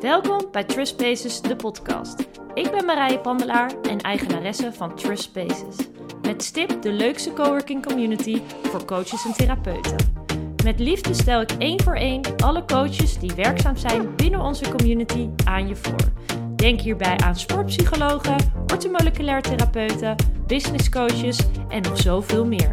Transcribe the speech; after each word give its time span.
Welkom 0.00 0.46
bij 0.50 0.64
Trust 0.64 0.92
Spaces, 0.92 1.40
de 1.40 1.56
podcast. 1.56 2.28
Ik 2.54 2.70
ben 2.70 2.84
Marije 2.84 3.18
Pandelaar 3.18 3.72
en 3.82 4.00
eigenaresse 4.00 4.72
van 4.72 4.94
Trust 4.94 5.22
Spaces. 5.22 5.76
Met 6.22 6.42
stip 6.42 6.82
de 6.82 6.92
leukste 6.92 7.32
coworking 7.32 7.86
community 7.86 8.42
voor 8.62 8.84
coaches 8.84 9.24
en 9.24 9.32
therapeuten. 9.32 9.96
Met 10.64 10.78
liefde 10.78 11.14
stel 11.14 11.40
ik 11.40 11.50
één 11.50 11.82
voor 11.82 11.94
één 11.94 12.22
alle 12.36 12.64
coaches 12.64 13.18
die 13.18 13.32
werkzaam 13.36 13.76
zijn 13.76 14.14
binnen 14.16 14.40
onze 14.40 14.68
community 14.68 15.28
aan 15.44 15.68
je 15.68 15.76
voor. 15.76 16.12
Denk 16.56 16.80
hierbij 16.80 17.16
aan 17.16 17.36
sportpsychologen, 17.36 18.36
orthomoleculair 18.72 19.42
therapeuten, 19.42 20.16
business 20.46 20.88
coaches 20.88 21.38
en 21.68 21.82
nog 21.82 21.98
zoveel 22.00 22.46
meer. 22.46 22.72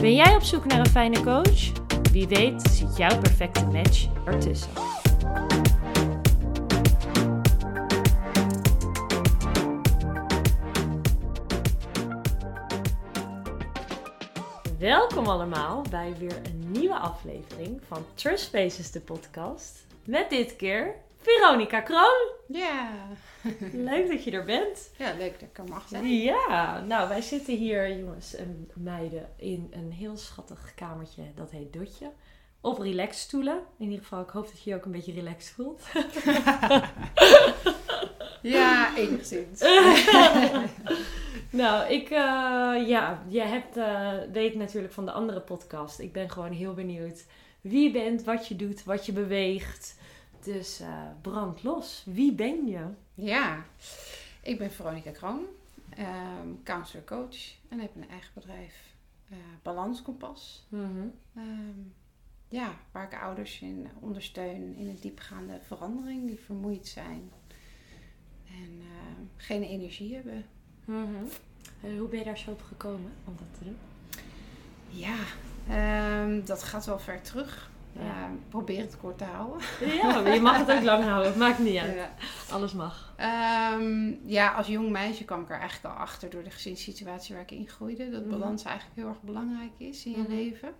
Ben 0.00 0.14
jij 0.14 0.34
op 0.34 0.42
zoek 0.42 0.64
naar 0.64 0.78
een 0.78 0.86
fijne 0.86 1.20
coach? 1.20 1.72
Wie 2.12 2.28
weet 2.28 2.62
zit 2.70 2.96
jouw 2.96 3.18
perfecte 3.18 3.64
match 3.66 4.06
ertussen. 4.24 4.83
Welkom 14.84 15.26
allemaal 15.26 15.84
bij 15.90 16.14
weer 16.18 16.36
een 16.36 16.70
nieuwe 16.70 16.94
aflevering 16.94 17.80
van 17.86 18.04
Trust 18.14 18.44
Spaces, 18.44 18.90
de 18.90 19.00
podcast. 19.00 19.86
Met 20.04 20.30
dit 20.30 20.56
keer 20.56 20.94
Veronica 21.16 21.80
Kroon. 21.80 22.30
Ja. 22.48 22.90
Leuk 23.90 24.08
dat 24.08 24.24
je 24.24 24.30
er 24.30 24.44
bent. 24.44 24.90
Ja, 24.96 25.14
leuk 25.18 25.32
dat 25.32 25.48
ik 25.48 25.58
er 25.58 25.64
mag 25.64 25.88
zijn. 25.88 26.08
Ja, 26.08 26.80
nou 26.80 27.08
wij 27.08 27.20
zitten 27.20 27.56
hier 27.56 27.98
jongens 27.98 28.34
en 28.34 28.70
meiden 28.74 29.28
in 29.36 29.70
een 29.70 29.92
heel 29.92 30.16
schattig 30.16 30.72
kamertje, 30.74 31.22
dat 31.34 31.50
heet 31.50 31.72
Dotje. 31.72 32.10
Op 32.60 32.78
relaxstoelen. 32.78 33.60
In 33.78 33.84
ieder 33.84 34.02
geval, 34.02 34.20
ik 34.20 34.30
hoop 34.30 34.46
dat 34.46 34.62
je 34.62 34.70
je 34.70 34.76
ook 34.76 34.84
een 34.84 34.92
beetje 34.92 35.12
relaxed 35.12 35.54
voelt. 35.54 35.82
Ja, 38.42 38.96
enigszins. 38.96 39.60
nou, 41.54 41.92
ik, 41.92 42.10
eh, 42.10 42.88
ja, 42.88 43.22
je 43.28 43.40
hebt, 43.40 43.76
eh, 43.76 44.12
weet 44.32 44.54
natuurlijk 44.54 44.92
van 44.92 45.04
de 45.04 45.12
andere 45.12 45.40
podcast. 45.40 45.98
Ik 45.98 46.12
ben 46.12 46.30
gewoon 46.30 46.52
heel 46.52 46.74
benieuwd 46.74 47.26
wie 47.60 47.82
je 47.82 47.90
bent, 47.90 48.24
wat 48.24 48.46
je 48.46 48.56
doet, 48.56 48.84
wat 48.84 49.06
je 49.06 49.12
beweegt. 49.12 49.98
Dus 50.42 50.80
eh, 50.80 51.02
brand 51.20 51.62
los. 51.62 52.02
Wie 52.06 52.32
ben 52.32 52.66
je? 52.66 52.86
Ja, 53.14 53.64
ik 54.42 54.58
ben 54.58 54.70
Veronica 54.70 55.10
Kroon, 55.10 55.44
ehm 55.96 56.48
counselor 56.64 57.04
coach 57.04 57.36
en 57.68 57.78
heb 57.78 57.96
een 57.96 58.10
eigen 58.10 58.30
bedrijf, 58.34 58.94
eh 59.28 59.36
Balanskompas. 59.62 60.66
Ehm, 60.72 61.08
ja, 62.48 62.74
waar 62.92 63.04
ik 63.12 63.20
ouders 63.20 63.60
in 63.60 63.88
ondersteun 64.00 64.76
in 64.76 64.88
een 64.88 64.98
diepgaande 65.00 65.58
verandering 65.66 66.26
die 66.26 66.40
vermoeid 66.40 66.86
zijn 66.86 67.30
en 68.46 68.82
geen 69.36 69.62
energie 69.62 70.14
hebben. 70.14 70.44
Mhm. 70.84 71.24
En 71.82 71.98
hoe 71.98 72.08
ben 72.08 72.18
je 72.18 72.24
daar 72.24 72.38
zo 72.38 72.50
op 72.50 72.62
gekomen 72.62 73.12
om 73.24 73.34
dat 73.38 73.46
te 73.58 73.64
doen? 73.64 73.76
Ja, 74.88 75.16
ehm, 75.68 76.44
dat 76.44 76.62
gaat 76.62 76.86
wel 76.86 76.98
ver 76.98 77.20
terug. 77.22 77.70
Ja. 77.92 78.00
Ehm, 78.00 78.32
probeer 78.48 78.80
het 78.80 78.96
kort 78.96 79.18
te 79.18 79.24
houden. 79.24 79.60
Ja, 80.02 80.20
maar 80.22 80.34
je 80.34 80.40
mag 80.40 80.58
het 80.66 80.70
ook 80.76 80.82
lang 80.82 81.04
houden. 81.10 81.26
Het 81.30 81.36
maakt 81.38 81.58
niet 81.58 81.76
uit. 81.76 81.94
Ja. 81.94 82.14
Alles 82.50 82.72
mag. 82.72 83.14
Ehm, 83.16 84.12
ja, 84.26 84.52
als 84.52 84.66
jong 84.66 84.90
meisje 84.90 85.24
kwam 85.24 85.40
ik 85.42 85.50
er 85.50 85.58
eigenlijk 85.58 85.94
al 85.94 86.00
achter 86.00 86.30
door 86.30 86.42
de 86.42 86.50
gezinssituatie 86.50 87.34
waar 87.34 87.42
ik 87.44 87.50
in 87.50 87.68
groeide. 87.68 88.10
Dat 88.10 88.20
Mhm. 88.26 88.30
balans 88.30 88.62
eigenlijk 88.64 88.96
heel 88.98 89.08
erg 89.08 89.20
belangrijk 89.22 89.72
is 89.78 90.04
in 90.04 90.10
je 90.10 90.16
Mhm. 90.18 90.30
leven. 90.30 90.72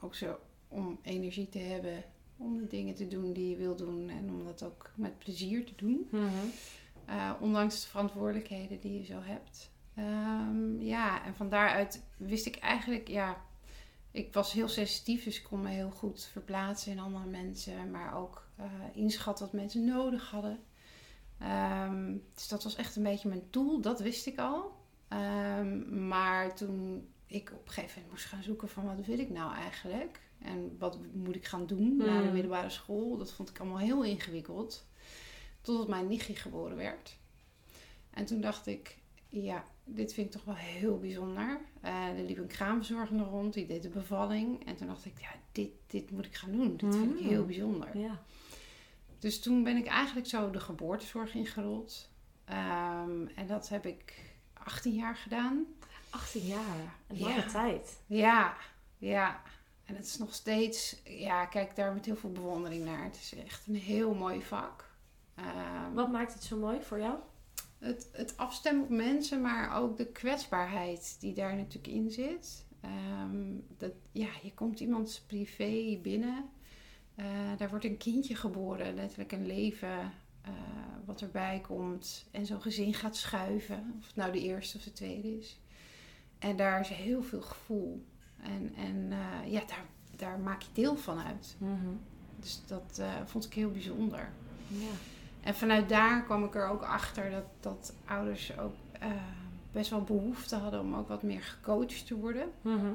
Ook 0.00 0.14
zo 0.14 0.38
om 0.68 0.98
energie 1.02 1.48
te 1.48 1.58
hebben 1.58 2.04
om 2.36 2.58
de 2.58 2.66
dingen 2.66 2.94
te 2.94 3.08
doen 3.08 3.32
die 3.32 3.48
je 3.50 3.56
wil 3.56 3.76
doen. 3.76 4.08
En 4.08 4.30
om 4.30 4.44
dat 4.44 4.62
ook 4.62 4.90
met 4.94 5.18
plezier 5.18 5.64
te 5.64 5.72
doen. 5.76 6.08
Eh, 7.08 7.30
ondanks 7.40 7.80
de 7.82 7.88
verantwoordelijkheden 7.88 8.80
die 8.80 8.98
je 8.98 9.04
zo 9.04 9.20
hebt. 9.22 9.70
Ehm, 9.94 10.80
ja, 10.80 11.24
en 11.24 11.34
van 11.34 11.48
daaruit 11.48 12.02
wist 12.16 12.46
ik 12.46 12.56
eigenlijk, 12.56 13.08
ja, 13.08 13.36
ik 14.10 14.32
was 14.32 14.52
heel 14.52 14.68
sensitief, 14.68 15.24
dus 15.24 15.38
ik 15.38 15.44
kon 15.44 15.62
me 15.62 15.68
heel 15.68 15.90
goed 15.90 16.24
verplaatsen 16.32 16.92
in 16.92 16.98
andere 16.98 17.26
mensen, 17.26 17.90
maar 17.90 18.16
ook 18.16 18.46
eh, 18.56 18.64
inschatten 18.92 19.44
wat 19.44 19.54
mensen 19.54 19.84
nodig 19.84 20.30
hadden. 20.30 20.58
Ehm, 21.38 22.16
dus 22.34 22.48
dat 22.48 22.62
was 22.64 22.74
echt 22.74 22.96
een 22.96 23.02
beetje 23.02 23.28
mijn 23.28 23.46
doel, 23.50 23.80
dat 23.80 24.00
wist 24.00 24.26
ik 24.26 24.38
al. 24.38 24.76
Ehm, 25.08 26.06
maar 26.08 26.54
toen 26.56 27.08
ik 27.26 27.50
op 27.52 27.66
een 27.66 27.72
gegeven 27.72 27.94
moment 27.94 28.10
moest 28.10 28.24
gaan 28.24 28.42
zoeken 28.42 28.68
van 28.68 28.84
wat 28.96 29.06
wil 29.06 29.18
ik 29.18 29.30
nou 29.30 29.54
eigenlijk? 29.54 30.20
En 30.38 30.76
wat 30.78 30.98
moet 31.12 31.36
ik 31.36 31.44
gaan 31.46 31.66
doen 31.66 31.96
na 31.96 32.20
de 32.20 32.26
Mm. 32.26 32.32
middelbare 32.32 32.70
school? 32.70 33.16
Dat 33.16 33.32
vond 33.32 33.48
ik 33.50 33.58
allemaal 33.60 33.78
heel 33.78 34.04
ingewikkeld. 34.04 34.86
Totdat 35.60 35.88
mijn 35.88 36.08
nichtje 36.08 36.34
geboren 36.36 36.76
werd. 36.76 37.16
En 38.10 38.24
toen 38.24 38.40
dacht 38.40 38.66
ik, 38.66 38.96
ja, 39.28 39.64
dit 39.84 40.12
vind 40.14 40.26
ik 40.26 40.32
toch 40.32 40.44
wel 40.44 40.54
heel 40.54 40.98
bijzonder. 40.98 41.60
Eh, 41.80 42.06
er 42.18 42.24
liep 42.24 42.38
een 42.38 42.46
kraamverzorgende 42.46 43.22
rond, 43.24 43.54
die 43.54 43.66
deed 43.66 43.82
de 43.82 43.88
bevalling. 43.88 44.66
En 44.66 44.76
toen 44.76 44.86
dacht 44.86 45.04
ik, 45.04 45.20
ja, 45.20 45.30
dit, 45.52 45.70
dit 45.86 46.10
moet 46.10 46.26
ik 46.26 46.34
gaan 46.34 46.52
doen. 46.52 46.76
Dit 46.76 46.94
vind 46.96 47.18
ik 47.20 47.26
heel 47.26 47.40
Mm. 47.40 47.46
bijzonder. 47.46 47.98
Ja. 47.98 48.22
Dus 49.18 49.40
toen 49.40 49.62
ben 49.64 49.76
ik 49.76 49.86
eigenlijk 49.86 50.26
zo 50.26 50.50
de 50.50 50.60
geboortezorg 50.60 51.34
ingerold. 51.34 52.10
Ehm, 52.44 53.26
en 53.34 53.46
dat 53.46 53.68
heb 53.68 53.86
ik 53.86 54.14
18 54.52 54.94
jaar 54.94 55.16
gedaan. 55.16 55.64
18 56.10 56.46
jaar. 56.46 56.94
Een 57.06 57.16
Ja. 57.18 57.28
lange 57.28 57.44
tijd. 57.46 58.00
Ja, 58.06 58.56
ja. 58.98 59.42
En 59.84 59.94
het 59.96 60.06
is 60.06 60.18
nog 60.18 60.34
steeds, 60.34 60.96
ja, 61.04 61.46
kijk 61.46 61.76
daar 61.76 61.92
met 61.92 62.04
heel 62.04 62.16
veel 62.16 62.32
bewondering 62.32 62.84
naar. 62.84 63.04
Het 63.04 63.16
is 63.16 63.34
echt 63.44 63.66
een 63.66 63.74
heel 63.76 64.14
mooi 64.14 64.42
vak. 64.42 64.87
Ehm, 65.38 65.94
Wat 65.94 66.10
maakt 66.10 66.32
het 66.32 66.42
zo 66.42 66.56
mooi 66.56 66.82
voor 66.82 66.98
jou? 66.98 67.18
het, 67.78 68.08
het 68.12 68.36
afstemmen 68.36 68.84
op 68.84 68.90
mensen, 68.90 69.40
maar 69.40 69.76
ook 69.76 69.96
de 69.96 70.06
kwetsbaarheid 70.06 71.16
die 71.20 71.34
daar 71.34 71.56
natuurlijk 71.56 71.86
in 71.94 72.10
zit. 72.10 72.66
Ehm, 72.80 73.54
dat, 73.76 73.92
ja, 74.12 74.28
je 74.42 74.54
komt 74.54 74.80
iemands 74.80 75.20
privé 75.20 75.98
binnen. 76.02 76.44
Eh, 77.14 77.26
daar 77.56 77.68
wordt 77.68 77.84
een 77.84 77.96
kindje 77.96 78.34
geboren, 78.34 78.94
letterlijk 78.94 79.32
een 79.32 79.46
leven 79.46 80.12
eh, 80.42 80.52
wat 81.04 81.20
erbij 81.20 81.60
komt. 81.60 82.26
En 82.30 82.46
zo'n 82.46 82.62
gezin 82.62 82.94
gaat 82.94 83.16
schuiven, 83.16 83.94
of 83.98 84.06
het 84.06 84.16
nou 84.16 84.32
de 84.32 84.40
eerste 84.40 84.76
of 84.76 84.84
de 84.84 84.92
tweede 84.92 85.38
is. 85.38 85.60
En 86.38 86.56
daar 86.56 86.80
is 86.80 86.88
heel 86.88 87.22
veel 87.22 87.42
gevoel. 87.42 88.04
En, 88.42 88.74
en 88.74 89.12
eh, 89.12 89.52
ja, 89.52 89.60
daar, 89.66 89.86
daar 90.16 90.38
maak 90.38 90.62
je 90.62 90.68
deel 90.72 90.96
van 90.96 91.18
uit. 91.18 91.56
Dus 92.40 92.62
dat 92.66 93.00
vond 93.24 93.44
ik 93.44 93.52
heel 93.54 93.70
bijzonder. 93.70 94.32
Ja. 94.68 94.90
En 95.40 95.54
vanuit 95.54 95.88
daar 95.88 96.24
kwam 96.24 96.44
ik 96.44 96.54
er 96.54 96.68
ook 96.68 96.82
achter 96.82 97.30
dat, 97.30 97.44
dat 97.60 97.94
ouders 98.06 98.58
ook 98.58 98.74
eh, 98.92 99.08
best 99.72 99.90
wel 99.90 100.02
behoefte 100.02 100.56
hadden 100.56 100.80
om 100.80 100.94
ook 100.94 101.08
wat 101.08 101.22
meer 101.22 101.42
gecoacht 101.42 102.06
te 102.06 102.14
worden. 102.16 102.50
Mhm. 102.62 102.86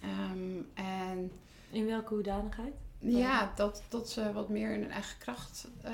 Ehm, 0.00 0.62
en 0.74 1.32
In 1.70 1.86
welke 1.86 2.14
hoedanigheid? 2.14 2.72
ja, 2.98 3.52
dat, 3.56 3.82
dat 3.88 4.10
ze 4.10 4.32
wat 4.32 4.48
meer 4.48 4.72
in 4.74 4.80
hun 4.80 4.90
eigen 4.90 5.18
kracht 5.18 5.68
eh, 5.82 5.92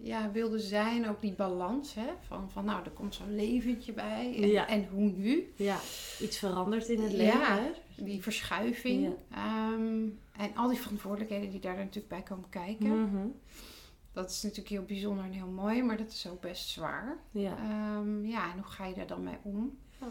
ja, 0.00 0.30
wilden 0.30 0.60
zijn. 0.60 1.08
Ook 1.08 1.20
die 1.20 1.32
balans 1.32 1.94
hè, 1.94 2.06
van, 2.26 2.50
van 2.50 2.64
nou, 2.64 2.84
er 2.84 2.90
komt 2.90 3.14
zo'n 3.14 3.34
leventje 3.34 3.92
bij. 3.92 4.34
En, 4.42 4.48
Ja. 4.48 4.68
en 4.68 4.86
hoe 4.92 5.10
nu? 5.16 5.52
Ja, 5.56 5.76
iets 6.20 6.38
verandert 6.38 6.88
in 6.88 7.02
het 7.02 7.10
Ja. 7.12 7.16
leven. 7.16 7.46
Hè? 7.64 7.70
Die 8.04 8.22
verschuiving. 8.22 9.02
Ja. 9.02 9.36
Ehm, 9.36 10.08
en 10.36 10.56
al 10.56 10.68
die 10.68 10.78
verantwoordelijkheden 10.78 11.50
die 11.50 11.60
daar 11.60 11.76
natuurlijk 11.76 12.08
bij 12.08 12.22
komen 12.22 12.48
kijken. 12.50 13.02
Mhm. 13.02 13.26
Dat 14.14 14.30
is 14.30 14.42
natuurlijk 14.42 14.68
heel 14.68 14.84
bijzonder 14.84 15.24
en 15.24 15.32
heel 15.32 15.46
mooi, 15.46 15.82
maar 15.82 15.96
dat 15.96 16.10
is 16.10 16.28
ook 16.28 16.40
best 16.40 16.68
zwaar. 16.68 17.18
Ja. 17.30 17.56
Ehm, 17.56 18.24
ja, 18.24 18.52
en 18.52 18.58
hoe 18.58 18.70
ga 18.70 18.86
je 18.86 18.94
daar 18.94 19.06
dan 19.06 19.22
mee 19.22 19.38
om? 19.42 19.78
Ja. 20.00 20.06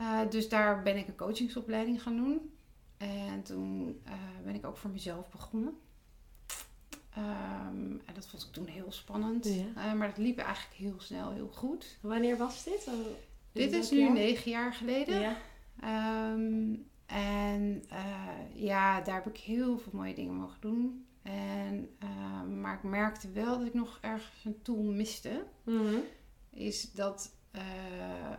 Eh, 0.00 0.30
dus 0.30 0.48
daar 0.48 0.82
ben 0.82 0.96
ik 0.96 1.08
een 1.08 1.16
coachingsopleiding 1.16 2.02
gaan 2.02 2.16
doen. 2.16 2.52
En 2.96 3.42
toen 3.42 4.00
eh, 4.04 4.12
ben 4.44 4.54
ik 4.54 4.66
ook 4.66 4.76
voor 4.76 4.90
mezelf 4.90 5.28
begonnen. 5.30 5.78
Ehm, 7.14 7.90
en 8.06 8.14
dat 8.14 8.26
vond 8.26 8.42
ik 8.42 8.52
toen 8.52 8.66
heel 8.66 8.92
spannend. 8.92 9.44
Ja. 9.44 9.64
Eh, 9.76 9.92
maar 9.92 10.08
dat 10.08 10.18
liep 10.18 10.38
eigenlijk 10.38 10.76
heel 10.76 11.00
snel, 11.00 11.30
heel 11.30 11.50
goed. 11.52 11.98
Wanneer 12.00 12.36
was 12.36 12.64
dit? 12.64 12.86
Oh, 12.88 13.06
Dit 13.52 13.72
is 13.72 13.90
nu 13.90 13.98
jaar? 13.98 14.12
negen 14.12 14.50
jaar 14.50 14.72
geleden. 14.72 15.20
Ja. 15.20 15.36
Ehm, 15.80 16.74
en 17.06 17.84
ja, 18.54 19.00
daar 19.00 19.14
heb 19.14 19.26
ik 19.26 19.36
heel 19.40 19.78
veel 19.78 19.92
mooie 19.94 20.14
dingen 20.14 20.34
mogen 20.34 20.60
doen. 20.60 21.06
En, 21.32 21.96
ehm, 21.98 22.60
maar 22.60 22.74
ik 22.74 22.82
merkte 22.82 23.30
wel 23.30 23.58
dat 23.58 23.66
ik 23.66 23.74
nog 23.74 23.98
ergens 24.00 24.44
een 24.44 24.62
tool 24.62 24.82
miste. 24.82 25.44
Mhm. 25.64 25.96
Is 26.50 26.92
dat 26.92 27.34
eh, 27.50 27.62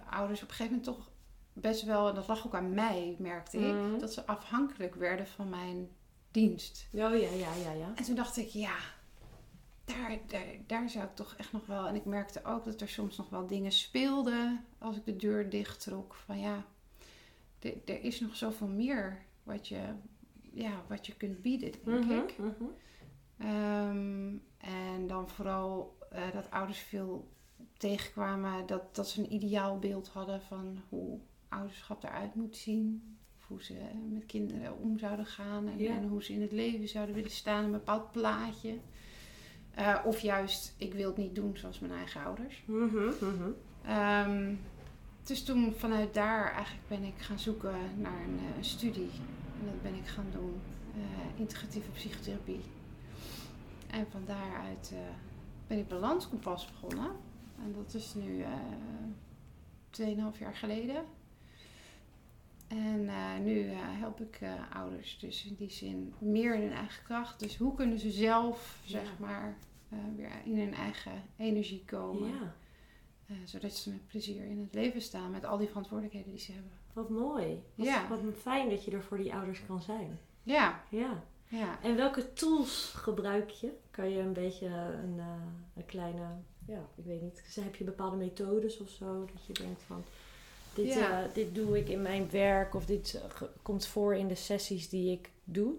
ouders 0.09 0.43
op 0.43 0.49
een 0.49 0.55
gegeven 0.55 0.77
moment 0.77 0.97
toch 0.97 1.09
best 1.53 1.83
wel, 1.83 2.09
en 2.09 2.15
dat 2.15 2.27
lag 2.27 2.45
ook 2.45 2.55
aan 2.55 2.73
mij, 2.73 3.15
merkte 3.19 3.57
ik, 3.57 3.73
Mhm. 3.73 3.99
dat 3.99 4.13
ze 4.13 4.25
afhankelijk 4.25 4.95
werden 4.95 5.27
van 5.27 5.49
mijn 5.49 5.89
dienst. 6.31 6.87
Oh 6.93 6.99
ja, 6.99 7.09
ja, 7.09 7.53
ja, 7.63 7.71
ja. 7.71 7.91
En 7.95 8.03
toen 8.03 8.15
dacht 8.15 8.37
ik, 8.37 8.47
ja, 8.47 8.75
daar, 9.85 10.17
daar, 10.27 10.45
daar 10.67 10.89
zou 10.89 11.03
ik 11.05 11.15
toch 11.15 11.35
echt 11.37 11.51
nog 11.51 11.65
wel. 11.65 11.87
En 11.87 11.95
ik 11.95 12.05
merkte 12.05 12.43
ook 12.45 12.65
dat 12.65 12.81
er 12.81 12.89
soms 12.89 13.17
nog 13.17 13.29
wel 13.29 13.47
dingen 13.47 13.71
speelden 13.71 14.65
als 14.77 14.95
ik 14.97 15.05
de 15.05 15.15
deur 15.15 15.49
dicht 15.49 15.81
trok. 15.81 16.15
Van 16.25 16.39
ja, 16.39 16.65
er 17.85 18.03
is 18.03 18.19
nog 18.19 18.35
zoveel 18.35 18.67
meer 18.67 19.21
wat 19.43 19.67
je, 19.67 19.81
ja, 20.53 20.83
wat 20.87 21.05
je 21.05 21.15
kunt 21.15 21.41
bieden, 21.41 21.71
denk 21.83 22.03
Mhm, 22.05 22.11
ik. 22.11 22.37
mhm. 22.37 22.63
Ehm, 23.37 24.33
en 24.57 25.07
dan 25.07 25.29
vooral 25.29 25.97
eh, 26.11 26.31
dat 26.33 26.51
ouders 26.51 26.79
veel 26.79 27.27
tegenkwamen 27.77 28.65
dat, 28.65 28.95
dat 28.95 29.09
ze 29.09 29.19
een 29.21 29.33
ideaal 29.33 29.79
beeld 29.79 30.07
hadden 30.07 30.41
van 30.41 30.79
hoe 30.89 31.19
ouderschap 31.49 32.03
eruit 32.03 32.35
moet 32.35 32.55
zien. 32.57 33.15
Of 33.37 33.47
hoe 33.47 33.63
ze 33.63 33.73
met 34.11 34.25
kinderen 34.25 34.77
om 34.77 34.97
zouden 34.97 35.25
gaan 35.25 35.67
en, 35.67 36.07
hoe 36.07 36.23
ze 36.23 36.33
in 36.33 36.41
het 36.41 36.51
leven 36.51 36.87
zouden 36.87 37.15
willen 37.15 37.31
staan, 37.31 37.63
een 37.63 37.71
bepaald 37.71 38.11
plaatje. 38.11 38.77
Eh, 39.71 39.99
of 40.05 40.19
juist, 40.19 40.73
ik 40.77 40.93
wil 40.93 41.07
het 41.07 41.17
niet 41.17 41.35
doen 41.35 41.57
zoals 41.57 41.79
mijn 41.79 41.93
eigen 41.93 42.23
ouders. 42.23 42.63
Mhm, 42.65 43.05
mhm. 43.05 43.49
Ehm, 43.85 44.53
dus 45.23 45.43
toen 45.43 45.73
vanuit 45.73 46.13
daar 46.13 46.51
eigenlijk 46.53 46.87
ben 46.87 47.03
ik 47.03 47.13
gaan 47.17 47.39
zoeken 47.39 47.73
naar 47.97 48.21
een, 48.23 48.37
eh, 48.39 48.57
een 48.57 48.63
studie. 48.65 49.09
En 49.61 49.67
dat 49.67 49.81
ben 49.81 49.95
ik 49.95 50.07
gaan 50.07 50.31
doen, 50.31 50.61
eh, 50.95 51.39
integratieve 51.39 51.89
psychotherapie. 51.89 52.61
En 53.87 54.05
van 54.11 54.25
daaruit 54.25 54.91
eh, 54.93 54.99
ben 55.67 55.77
ik 55.77 55.87
Balanskompas 55.87 56.71
begonnen. 56.71 57.11
En 57.63 57.73
dat 57.73 57.93
is 57.93 58.13
nu 58.13 58.41
eh 58.41 58.49
2,5 59.89 60.39
jaar 60.39 60.55
geleden. 60.55 61.03
En 62.67 63.09
nu 63.43 63.61
help 63.73 64.21
ik 64.21 64.39
ouders 64.73 65.19
dus 65.19 65.45
in 65.45 65.55
die 65.55 65.69
zin 65.69 66.13
meer 66.19 66.55
in 66.55 66.61
hun 66.61 66.71
eigen 66.71 67.03
kracht. 67.03 67.39
Dus 67.39 67.57
hoe 67.57 67.75
kunnen 67.75 67.99
ze 67.99 68.11
zelf, 68.11 68.81
zeg 68.85 69.19
maar, 69.19 69.57
weer 70.15 70.31
in 70.43 70.57
hun 70.57 70.73
eigen 70.73 71.23
energie 71.37 71.83
komen. 71.85 72.29
Ja, 72.29 73.35
zodat 73.45 73.73
ze 73.73 73.89
met 73.89 74.07
plezier 74.07 74.43
in 74.45 74.59
het 74.59 74.73
leven 74.73 75.01
staan 75.01 75.31
met 75.31 75.45
al 75.45 75.57
die 75.57 75.67
verantwoordelijkheden 75.67 76.31
die 76.31 76.39
ze 76.39 76.51
hebben. 76.51 76.80
Wat 76.93 77.09
mooi. 77.09 77.63
Wat, 77.75 77.85
Ja. 77.87 78.07
wat 78.09 78.19
fijn 78.41 78.69
dat 78.69 78.85
je 78.85 78.91
er 78.91 79.03
voor 79.03 79.17
die 79.17 79.33
ouders 79.33 79.65
kan 79.65 79.81
zijn. 79.81 80.19
Ja, 80.43 80.83
Ja. 80.89 81.23
ja. 81.47 81.79
En 81.81 81.95
welke 81.95 82.33
tools 82.33 82.93
gebruik 82.95 83.49
je? 83.49 83.71
Kan 83.91 84.09
je 84.09 84.19
een 84.19 84.33
beetje 84.33 84.67
een, 84.67 85.15
eh, 85.19 85.25
een 85.75 85.85
kleine, 85.85 86.27
ja, 86.67 86.79
ik 86.95 87.05
weet 87.05 87.21
niet, 87.21 87.41
dus 87.45 87.63
heb 87.63 87.75
je 87.75 87.83
bepaalde 87.83 88.15
methodes 88.17 88.77
of 88.79 88.89
zo? 88.89 89.25
Dat 89.33 89.45
je 89.45 89.53
denkt 89.63 89.81
van, 89.83 90.03
dit, 90.73 90.93
Ja. 90.93 91.23
eh, 91.23 91.33
dit 91.33 91.55
doe 91.55 91.77
ik 91.79 91.89
in 91.89 92.01
mijn 92.01 92.29
werk 92.29 92.73
of 92.75 92.85
dit 92.85 93.21
eh, 93.41 93.41
komt 93.61 93.85
voor 93.85 94.15
in 94.15 94.27
de 94.27 94.35
sessies 94.35 94.89
die 94.89 95.11
ik 95.11 95.29
doe? 95.43 95.73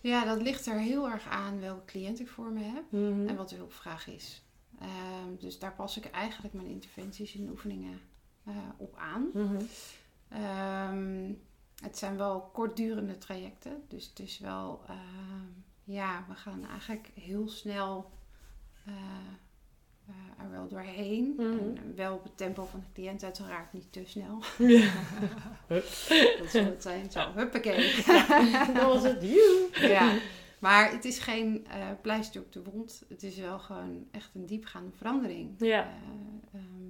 ja, 0.00 0.24
dat 0.24 0.42
ligt 0.42 0.66
er 0.66 0.78
heel 0.78 1.08
erg 1.08 1.28
aan 1.28 1.60
welke 1.60 1.84
cliënt 1.84 2.20
ik 2.20 2.28
voor 2.28 2.50
me 2.50 2.62
heb 2.62 2.82
Mhm. 2.90 3.28
en 3.28 3.36
wat 3.36 3.48
de 3.48 3.56
hulpvraag 3.56 4.06
is. 4.06 4.42
Ehm, 4.80 5.36
dus 5.38 5.58
daar 5.58 5.72
pas 5.74 5.96
ik 5.96 6.04
eigenlijk 6.04 6.54
mijn 6.54 6.66
interventies 6.66 7.34
en 7.34 7.48
oefeningen 7.50 8.00
op 8.76 8.96
aan. 8.96 9.30
Mhm. 9.32 9.62
Ehm, 10.32 11.32
het 11.82 11.98
zijn 11.98 12.16
wel 12.16 12.40
kortdurende 12.52 13.18
trajecten. 13.18 13.82
Dus 13.88 14.06
het 14.08 14.18
is 14.18 14.38
wel, 14.38 14.80
ehm, 14.88 15.46
ja, 15.84 16.24
we 16.28 16.34
gaan 16.34 16.66
eigenlijk 16.68 17.10
heel 17.14 17.48
snel 17.48 18.10
eh, 18.86 18.92
eh, 20.06 20.44
er 20.44 20.50
wel 20.50 20.68
doorheen. 20.68 21.34
Mhm. 21.36 21.76
En 21.76 21.92
wel 21.96 22.14
op 22.14 22.22
het 22.22 22.36
tempo 22.36 22.64
van 22.64 22.80
de 22.80 22.92
cliënt 22.92 23.22
uiteraard 23.24 23.72
niet 23.72 23.92
te 23.92 24.02
snel. 24.04 24.42
Ja. 24.58 24.92
Dat 26.38 26.50
zou 26.50 26.64
het 26.64 26.82
zijn. 26.82 27.10
Zo, 27.10 27.32
huppakee. 27.34 27.94
Dat 28.74 28.82
was 28.82 29.02
het. 29.02 29.24
Ja. 29.72 30.18
Maar 30.58 30.92
het 30.92 31.04
is 31.04 31.18
geen 31.18 31.66
eh 31.70 31.86
pleister 32.00 32.40
op 32.40 32.52
de 32.52 32.62
wond. 32.62 33.02
Het 33.08 33.22
is 33.22 33.36
wel 33.36 33.58
gewoon 33.58 34.06
echt 34.10 34.30
een 34.34 34.46
diepgaande 34.46 34.92
verandering. 34.96 35.54
Ja. 35.58 35.80
Eh, 35.82 36.60
ehm, 36.60 36.81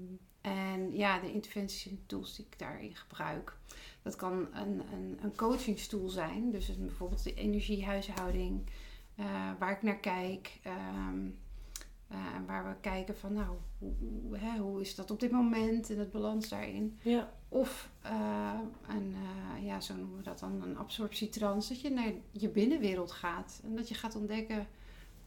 en 0.43 0.97
ja, 0.97 1.21
de 1.21 1.33
interventies 1.33 1.87
en 1.87 2.03
tools 2.07 2.37
die 2.37 2.47
ik 2.51 2.59
daarin 2.59 2.97
gebruik. 2.97 3.57
Dat 4.03 4.17
kan 4.17 4.33
een, 4.53 4.83
een, 4.93 5.19
een 5.23 5.37
coachingstoel 5.37 6.09
zijn. 6.09 6.51
Dus 6.51 6.79
bijvoorbeeld 6.79 7.23
de 7.25 7.35
energiehuishouding. 7.35 8.71
eh, 9.17 9.51
waar 9.59 9.71
ik 9.73 9.83
naar 9.83 9.99
kijk. 9.99 10.61
en 10.63 12.47
waar 12.47 12.69
we 12.69 12.75
kijken 12.81 13.17
van 13.17 13.33
nou, 13.33 13.57
hoe, 13.79 13.93
hoe, 13.99 14.37
hè, 14.39 14.59
hoe 14.59 14.81
is 14.81 14.95
dat 14.95 15.11
op 15.11 15.21
dit 15.21 15.31
moment 15.31 15.91
en 15.91 15.99
het 15.99 16.11
balans 16.11 16.49
daarin. 16.49 16.99
Ja. 17.03 17.33
Of 17.49 17.91
eh, 18.01 18.59
een, 18.89 19.15
ja, 19.65 19.81
zo 19.81 19.95
noemen 19.95 20.17
we 20.17 20.23
dat 20.23 20.39
dan, 20.39 20.63
een 20.63 20.77
absorptietrans. 20.77 21.69
Dat 21.69 21.81
je 21.81 21.91
naar 21.91 22.13
je 22.31 22.49
binnenwereld 22.49 23.13
gaat. 23.13 23.61
En 23.65 23.77
dat 23.77 23.89
je 23.89 23.95
gaat 23.95 24.17
ontdekken 24.17 24.67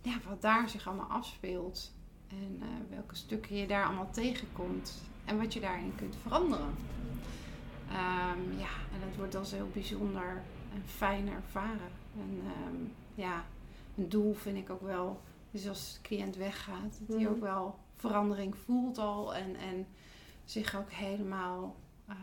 ja, 0.01 0.17
wat 0.27 0.41
daar 0.41 0.69
zich 0.69 0.87
allemaal 0.87 1.09
afspeelt. 1.09 1.93
En 2.29 2.57
eh, 2.61 2.67
welke 2.89 3.15
stukken 3.15 3.55
je 3.55 3.67
daar 3.67 3.85
allemaal 3.85 4.11
tegenkomt. 4.11 5.01
En 5.25 5.37
wat 5.37 5.53
je 5.53 5.59
daarin 5.59 5.93
kunt 5.95 6.15
veranderen. 6.21 6.73
Ehm, 7.89 8.57
ja, 8.57 8.69
en 8.93 8.99
dat 9.07 9.15
wordt 9.17 9.35
als 9.35 9.51
heel 9.51 9.69
bijzonder 9.73 10.41
en 10.73 10.83
fijn 10.85 11.27
ervaren. 11.29 11.91
En 12.19 12.41
ehm, 12.45 12.75
ja, 13.15 13.43
een 13.97 14.09
doel 14.09 14.33
vind 14.33 14.57
ik 14.57 14.69
ook 14.69 14.81
wel. 14.81 15.21
Dus 15.51 15.67
als 15.67 15.93
de 15.93 16.01
cliënt 16.07 16.35
weggaat, 16.35 16.99
dat 16.99 17.15
hij 17.17 17.25
Mhm. 17.25 17.33
ook 17.33 17.41
wel 17.41 17.75
verandering 17.95 18.55
voelt 18.65 18.97
al. 18.97 19.35
En, 19.35 19.55
en 19.55 19.87
zich 20.45 20.75
ook 20.75 20.91
helemaal 20.91 21.75
eh, 22.07 22.15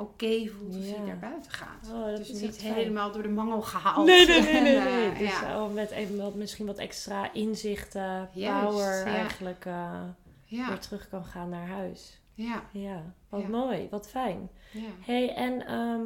oké 0.00 0.46
voelt 0.46 0.74
als 0.76 0.86
Ja. 0.86 0.94
hij 0.96 1.06
naar 1.06 1.18
buiten 1.18 1.50
gaat. 1.52 1.90
Oh, 1.92 2.16
dus 2.16 2.30
is 2.30 2.40
niet 2.40 2.56
fijn. 2.58 2.74
helemaal 2.74 3.12
door 3.12 3.22
de 3.22 3.28
mangel 3.28 3.60
gehaald. 3.62 4.06
Nee, 4.06 4.26
nee, 4.26 4.40
nee, 4.42 4.62
nee. 4.62 4.76
En, 4.76 4.84
nee. 5.12 5.18
Dus 5.18 5.40
ja. 5.40 5.62
oh, 5.62 5.72
met 5.74 5.90
even 5.90 6.16
wat, 6.16 6.34
misschien 6.34 6.66
wat 6.66 6.78
extra 6.78 7.32
inzichten, 7.32 8.30
power 8.34 9.04
eigenlijk 9.06 9.64
eh, 9.64 10.00
weer 10.48 10.78
terug 10.78 11.08
kan 11.08 11.24
gaan 11.24 11.48
naar 11.48 11.66
huis. 11.68 12.20
ja, 12.34 12.62
Ja, 12.72 13.02
wat 13.28 13.48
mooi, 13.48 13.86
wat 13.90 14.08
fijn. 14.08 14.50
ja. 14.72 14.80
hey, 15.00 15.34
en 15.34 15.66
ehm, 15.66 16.02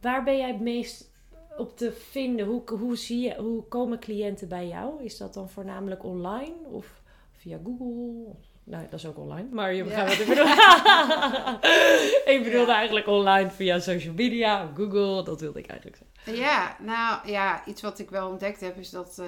waar 0.00 0.24
ben 0.24 0.36
jij 0.36 0.48
het 0.48 0.60
meest 0.60 1.10
op 1.56 1.76
te 1.76 1.92
vinden? 1.92 2.46
Hoe, 2.46 2.62
hoe, 2.78 2.96
zie 2.96 3.20
je, 3.20 3.34
hoe 3.36 3.62
komen 3.62 3.98
cliënten 3.98 4.48
bij 4.48 4.68
jou? 4.68 5.02
Is 5.04 5.16
dat 5.16 5.34
dan 5.34 5.48
voornamelijk 5.48 6.04
online 6.04 6.54
of 6.70 7.02
via 7.32 7.58
Google? 7.64 8.34
Nou, 8.70 8.84
dat 8.90 8.98
is 8.98 9.06
ook 9.06 9.18
online. 9.18 9.48
Maar 9.50 9.70
je 9.74 9.76
Ja. 9.76 9.84
begrijpt 9.84 10.10
wat 10.10 10.20
ik 10.20 10.26
bedoel. 10.28 10.46
ik 12.34 12.40
bedoelde 12.44 12.72
eigenlijk 12.72 13.06
online 13.06 13.50
via 13.50 13.78
social 13.78 14.14
media, 14.14 14.70
Google. 14.76 15.22
Dat 15.24 15.40
wilde 15.40 15.58
ik 15.58 15.66
eigenlijk 15.66 15.96
zeggen. 15.98 16.42
Ja, 16.42 16.76
nou 16.80 17.28
ja, 17.30 17.62
iets 17.66 17.82
wat 17.82 17.98
ik 17.98 18.10
wel 18.10 18.28
ontdekt 18.28 18.60
heb 18.60 18.76
is 18.78 18.90
dat 18.90 19.18
eh, 19.18 19.26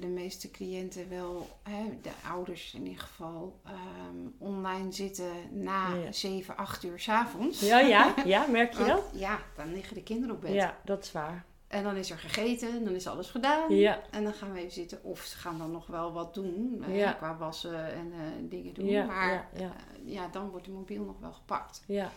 de 0.00 0.06
meeste 0.06 0.50
cliënten 0.50 1.08
wel, 1.10 1.48
hè, 1.62 1.98
de 2.02 2.10
ouders 2.30 2.74
in 2.74 2.86
ieder 2.86 3.02
geval, 3.02 3.60
ehm, 3.64 4.28
online 4.38 4.92
zitten 4.92 5.30
na 5.50 5.94
Ja. 6.04 6.12
7, 6.12 6.56
8 6.56 6.84
uur 6.84 6.98
s'avonds. 7.00 7.60
Ja, 7.60 7.78
ja, 7.78 8.14
ja, 8.24 8.46
merk 8.46 8.72
je 8.72 8.84
dat? 8.84 9.02
Ja, 9.12 9.38
dan 9.56 9.72
liggen 9.72 9.94
de 9.94 10.02
kinderen 10.02 10.34
op 10.34 10.40
bed. 10.40 10.52
Ja, 10.52 10.76
dat 10.84 11.04
is 11.04 11.12
waar. 11.12 11.44
En 11.68 11.82
dan 11.82 11.96
is 11.96 12.10
er 12.10 12.18
gegeten, 12.18 12.84
dan 12.84 12.94
is 12.94 13.06
alles 13.06 13.30
gedaan. 13.30 13.74
Ja, 13.74 14.00
En 14.10 14.24
dan 14.24 14.32
gaan 14.32 14.52
we 14.52 14.58
even 14.58 14.72
zitten. 14.72 15.04
Of 15.04 15.20
ze 15.20 15.36
gaan 15.36 15.58
dan 15.58 15.70
nog 15.70 15.86
wel 15.86 16.12
wat 16.12 16.34
doen. 16.34 16.84
Ja. 16.88 17.12
Qua 17.12 17.36
wassen 17.36 17.92
en 17.92 18.12
eh, 18.12 18.20
dingen 18.42 18.74
doen. 18.74 18.86
ja, 18.86 19.04
maar 19.04 19.32
ja, 19.32 19.48
ja, 19.60 19.74
eh, 19.76 20.12
ja, 20.12 20.28
dan 20.28 20.50
wordt 20.50 20.64
de 20.64 20.72
mobiel 20.72 21.04
nog 21.04 21.18
wel 21.20 21.32
gepakt. 21.32 21.82
ja. 21.86 22.10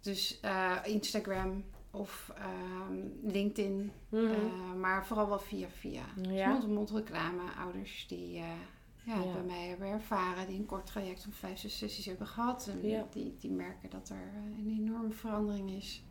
Dus 0.00 0.40
eh, 0.40 0.76
Instagram 0.84 1.64
of 1.90 2.32
ehm, 2.36 3.30
LinkedIn. 3.32 3.92
Mhm. 4.08 4.80
Maar 4.80 5.06
vooral 5.06 5.28
wel 5.28 5.38
via 5.38 5.68
via. 5.68 6.02
Dus 6.14 6.90
reclame. 6.90 7.42
Ouders 7.58 8.06
die 8.08 8.42
bij 9.04 9.42
mij 9.46 9.66
hebben 9.66 9.88
ervaren. 9.88 10.46
Die 10.46 10.58
een 10.58 10.66
kort 10.66 10.86
traject 10.86 11.22
van 11.22 11.32
vijf, 11.32 11.58
zes 11.58 11.78
sessies 11.78 12.06
hebben 12.06 12.26
gehad. 12.26 12.66
En 12.66 13.06
die, 13.10 13.36
die 13.38 13.50
merken 13.50 13.90
dat 13.90 14.08
er 14.08 14.32
een 14.58 14.70
enorme 14.80 15.12
verandering 15.12 15.70
is. 15.70 16.02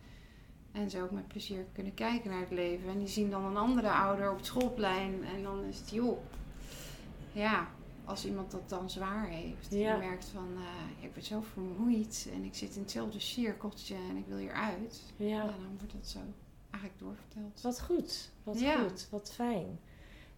En 0.72 0.90
ze 0.90 1.02
ook 1.02 1.12
met 1.12 1.28
plezier 1.28 1.66
kunnen 1.74 1.94
kijken 1.94 2.30
naar 2.30 2.40
het 2.40 2.52
leven. 2.52 2.90
En 2.90 2.98
die 2.98 3.08
zien 3.08 3.30
dan 3.30 3.46
een 3.46 3.58
andere 3.58 3.92
ouder 3.92 4.32
op 4.32 4.38
het 4.38 4.46
schoolplein. 4.46 5.24
En 5.24 5.44
dan 5.44 5.64
is 5.64 5.80
het, 5.80 5.90
joh. 5.90 6.18
Ja, 7.32 7.68
als 8.06 8.26
iemand 8.26 8.52
dat 8.52 8.70
dan 8.70 8.90
zwaar 8.90 9.28
heeft. 9.28 9.68
Ja. 9.72 9.94
En 9.94 10.00
merkt 10.00 10.26
van, 10.26 10.48
eh, 10.56 11.04
ik 11.04 11.14
ben 11.14 11.24
zo 11.24 11.42
vermoeid. 11.42 12.30
En 12.34 12.44
ik 12.44 12.56
zit 12.56 12.76
in 12.76 12.82
hetzelfde 12.82 13.20
cirkeltje 13.20 13.96
en 14.10 14.16
ik 14.18 14.26
wil 14.28 14.38
hieruit. 14.38 15.02
Ja, 15.16 15.28
ja. 15.28 15.46
dan 15.46 15.78
wordt 15.78 15.94
dat 15.94 16.08
zo 16.08 16.20
eigenlijk 16.70 17.00
doorverteld. 17.00 17.62
Wat 17.62 17.82
goed, 17.82 18.32
wat 18.44 18.60
Ja. 18.60 18.78
goed, 18.78 19.08
wat 19.10 19.34
fijn. 19.34 19.80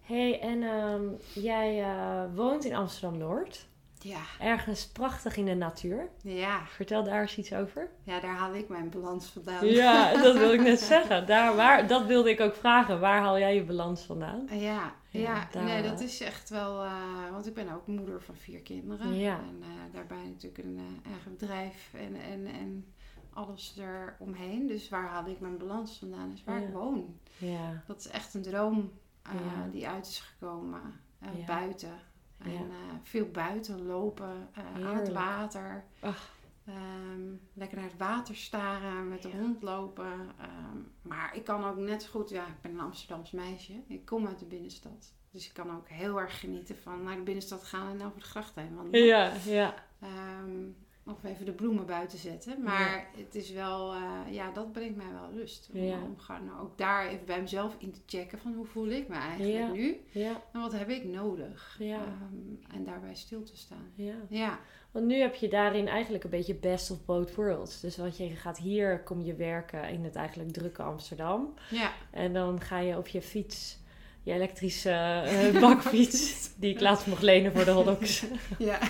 hey, 0.00 0.40
en 0.40 0.62
ehm, 0.62 1.02
jij 1.34 1.82
eh, 1.82 2.34
woont 2.34 2.64
in 2.64 2.74
Amsterdam-Noord. 2.74 3.66
Ja, 4.04 4.20
Ergens 4.40 4.86
prachtig 4.88 5.36
in 5.36 5.44
de 5.44 5.54
natuur. 5.54 6.08
ja. 6.22 6.66
Vertel 6.66 7.04
daar 7.04 7.20
eens 7.20 7.36
iets 7.38 7.52
over. 7.52 7.90
Ja, 8.02 8.20
daar 8.20 8.34
haal 8.36 8.54
ik 8.54 8.68
mijn 8.68 8.90
balans 8.90 9.26
vandaan. 9.26 9.66
Ja, 9.66 10.12
dat 10.22 10.36
wil 10.36 10.52
ik 10.52 10.60
net 10.60 10.80
zeggen. 10.80 11.26
Daar, 11.26 11.56
waar, 11.56 11.86
dat 11.86 12.06
wilde 12.06 12.30
ik 12.30 12.40
ook 12.40 12.54
vragen. 12.54 13.00
Waar 13.00 13.20
haal 13.20 13.38
jij 13.38 13.54
je 13.54 13.64
balans 13.64 14.02
vandaan? 14.02 14.46
Ja, 14.50 14.94
Ja, 15.08 15.20
ja, 15.20 15.48
daar 15.50 15.64
nee, 15.64 15.82
dat 15.82 16.00
is 16.00 16.20
echt 16.20 16.50
wel... 16.50 16.82
eh, 16.84 17.30
want 17.30 17.46
ik 17.46 17.54
ben 17.54 17.72
ook 17.72 17.86
moeder 17.86 18.22
van 18.22 18.34
vier 18.36 18.60
kinderen. 18.60 19.14
Ja. 19.14 19.38
En 19.38 19.58
eh, 19.62 19.68
daarbij 19.92 20.24
natuurlijk 20.26 20.64
een 20.64 20.78
eh, 21.04 21.10
eigen 21.10 21.36
bedrijf 21.38 21.90
en, 21.94 22.14
en, 22.14 22.46
en 22.46 22.92
alles 23.32 23.76
eromheen. 23.78 24.66
Dus 24.66 24.88
waar 24.88 25.06
haal 25.08 25.26
ik 25.26 25.40
mijn 25.40 25.58
balans 25.58 25.98
vandaan? 25.98 26.32
Is 26.32 26.44
waar 26.44 26.60
Ja. 26.60 26.66
ik 26.66 26.72
woon. 26.72 27.18
Ja, 27.38 27.82
Dat 27.86 27.98
is 27.98 28.08
echt 28.08 28.34
een 28.34 28.42
droom 28.42 28.92
die 29.72 29.88
uit 29.88 30.06
is 30.06 30.20
gekomen. 30.20 31.00
Ja. 31.20 31.44
Buiten. 31.46 31.92
En 32.38 32.50
Ja. 32.52 32.58
eh, 32.58 32.94
veel 33.02 33.26
buiten 33.30 33.86
lopen, 33.86 34.48
eh, 34.54 34.86
aan 34.86 34.96
het 34.96 35.12
water. 35.12 35.84
Ehm, 36.66 37.20
lekker 37.52 37.76
naar 37.78 37.86
het 37.88 37.98
water 37.98 38.36
staren, 38.36 39.08
met 39.08 39.22
de 39.22 39.28
Ja. 39.28 39.34
hond 39.38 39.62
lopen. 39.62 40.12
Ehm, 40.40 40.78
maar 41.02 41.36
ik 41.36 41.44
kan 41.44 41.64
ook 41.64 41.76
net 41.76 42.02
zo 42.02 42.10
goed, 42.10 42.28
ja, 42.30 42.46
ik 42.46 42.60
ben 42.60 42.70
een 42.70 42.80
Amsterdams 42.80 43.30
meisje. 43.30 43.72
Ik 43.86 44.04
kom 44.04 44.26
uit 44.26 44.38
de 44.38 44.44
binnenstad. 44.44 45.12
Dus 45.30 45.46
ik 45.46 45.52
kan 45.54 45.76
ook 45.76 45.88
heel 45.88 46.20
erg 46.20 46.40
genieten 46.40 46.76
van 46.76 47.02
naar 47.02 47.16
de 47.16 47.22
binnenstad 47.22 47.64
gaan 47.64 48.00
en 48.00 48.06
over 48.06 48.18
de 48.18 48.24
gracht 48.24 48.54
heen 48.54 48.74
wandelen. 48.74 49.06
Ja, 49.06 49.32
ja. 49.46 49.74
Ehm, 50.00 50.68
of 51.06 51.24
even 51.24 51.44
de 51.44 51.52
bloemen 51.52 51.86
buiten 51.86 52.18
zetten. 52.18 52.62
Maar 52.62 53.06
het 53.16 53.34
is 53.34 53.50
wel, 53.50 53.92
eh, 53.92 54.20
ja, 54.30 54.50
dat 54.50 54.72
brengt 54.72 54.96
mij 54.96 55.12
wel 55.12 55.30
rust. 55.40 55.68
Om, 55.72 55.80
Ja. 55.80 56.02
om 56.02 56.18
gewoon 56.18 56.60
ook 56.60 56.78
daar 56.78 57.06
even 57.08 57.26
bij 57.26 57.40
mezelf 57.40 57.76
in 57.78 57.92
te 57.92 58.00
checken 58.06 58.38
van 58.38 58.54
hoe 58.54 58.64
voel 58.66 58.86
ik 58.88 59.08
me 59.08 59.14
eigenlijk 59.14 59.52
Ja. 59.66 59.72
nu? 59.72 60.00
Ja, 60.10 60.42
En 60.52 60.60
wat 60.60 60.72
heb 60.72 60.88
ik 60.88 61.04
nodig? 61.04 61.76
Ja. 61.78 61.96
Ehm, 62.00 62.74
en 62.76 62.84
daarbij 62.84 63.14
stil 63.14 63.42
te 63.42 63.56
staan. 63.56 63.90
ja. 63.94 64.14
Ja, 64.28 64.58
Want 64.90 65.06
nu 65.06 65.14
heb 65.14 65.34
je 65.34 65.48
daarin 65.48 65.88
eigenlijk 65.88 66.24
een 66.24 66.30
beetje 66.30 66.54
best 66.54 66.90
of 66.90 67.04
both 67.04 67.34
worlds. 67.34 67.80
Dus 67.80 67.96
want 67.96 68.16
je 68.16 68.28
gaat 68.28 68.58
hier, 68.58 69.02
kom 69.02 69.20
je 69.20 69.34
werken 69.34 69.88
in 69.88 70.04
het 70.04 70.14
eigenlijk 70.16 70.52
drukke 70.52 70.82
Amsterdam. 70.82 71.54
ja, 71.70 71.92
En 72.10 72.32
dan 72.32 72.60
ga 72.60 72.78
je 72.78 72.96
op 72.98 73.06
je 73.08 73.22
fiets, 73.22 73.78
je 74.24 74.32
elektrische 74.32 74.90
eh, 74.90 75.60
bakfiets, 75.60 76.32
die 76.60 76.74
ik 76.74 76.80
laatst 76.80 77.06
mocht 77.06 77.22
lenen 77.22 77.52
voor 77.52 77.64
de 77.64 77.70
hotdogs. 77.70 78.24
ja. 78.58 78.78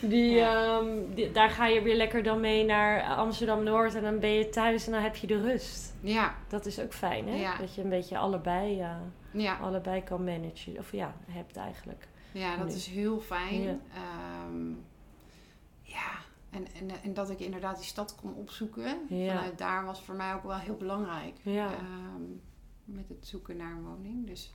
Die, 0.00 0.40
ehm, 0.40 0.86
die- 1.14 1.30
daar 1.32 1.50
ga 1.50 1.66
je 1.66 1.82
weer 1.82 1.96
lekker 1.96 2.22
dan 2.22 2.40
mee 2.40 2.64
naar 2.64 3.02
Amsterdam-Noord 3.16 3.94
en 3.94 4.02
dan 4.02 4.18
ben 4.18 4.30
je 4.30 4.48
thuis 4.48 4.86
en 4.86 4.92
dan 4.92 5.02
heb 5.02 5.16
je 5.16 5.26
de 5.26 5.40
rust. 5.40 5.94
ja, 6.00 6.34
Dat 6.48 6.66
is 6.66 6.80
ook 6.80 6.92
fijn, 6.92 7.28
hè? 7.28 7.34
Ja. 7.36 7.56
Dat 7.56 7.74
je 7.74 7.82
een 7.82 7.88
beetje 7.88 8.18
allebei, 8.18 8.80
eh, 8.80 8.90
ja. 9.30 9.56
allebei 9.56 10.02
kan 10.02 10.24
managen. 10.24 10.78
Of 10.78 10.92
ja, 10.92 11.14
hebt 11.30 11.56
eigenlijk. 11.56 12.08
Ja, 12.32 12.56
dat 12.56 12.72
is 12.72 12.86
heel 12.86 13.20
fijn. 13.20 13.62
Ja. 13.62 13.76
Ehm, 13.94 14.68
ja, 15.82 16.10
en, 16.50 16.66
en, 16.80 16.90
en 17.02 17.14
dat 17.14 17.30
ik 17.30 17.40
inderdaad 17.40 17.76
die 17.76 17.86
stad 17.86 18.14
kon 18.20 18.34
opzoeken. 18.34 18.98
Ja. 19.08 19.34
Vanuit 19.34 19.58
daar 19.58 19.84
was 19.84 20.00
voor 20.02 20.14
mij 20.14 20.34
ook 20.34 20.42
wel 20.44 20.58
heel 20.58 20.76
belangrijk. 20.76 21.34
Ja. 21.42 21.66
Ehm, 21.66 22.22
met 22.92 23.08
het 23.08 23.26
zoeken 23.26 23.56
naar 23.56 23.70
een 23.72 23.82
woning. 23.84 24.26
Dus 24.26 24.52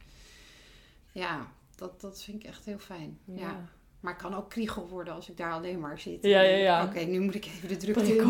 ja, 1.12 1.48
dat, 1.76 2.02
dat 2.02 2.24
vind 2.24 2.44
ik 2.44 2.50
echt 2.50 2.66
heel 2.66 2.78
fijn. 2.80 3.20
Ja. 3.24 3.70
Maar 4.00 4.14
het 4.14 4.22
kan 4.22 4.36
ook 4.36 4.50
kriegel 4.50 4.88
worden 4.88 5.14
als 5.14 5.30
ik 5.30 5.38
daar 5.38 5.52
alleen 5.52 5.80
maar 5.80 6.00
zit. 6.00 6.24
Ja, 6.24 6.42
ja, 6.42 6.56
ja. 6.58 6.84
Oké, 6.86 7.00
nu 7.00 7.20
moet 7.20 7.36
ik 7.36 7.46
even 7.46 7.68
de 7.68 7.78
drukte 7.78 8.16
in. 8.16 8.30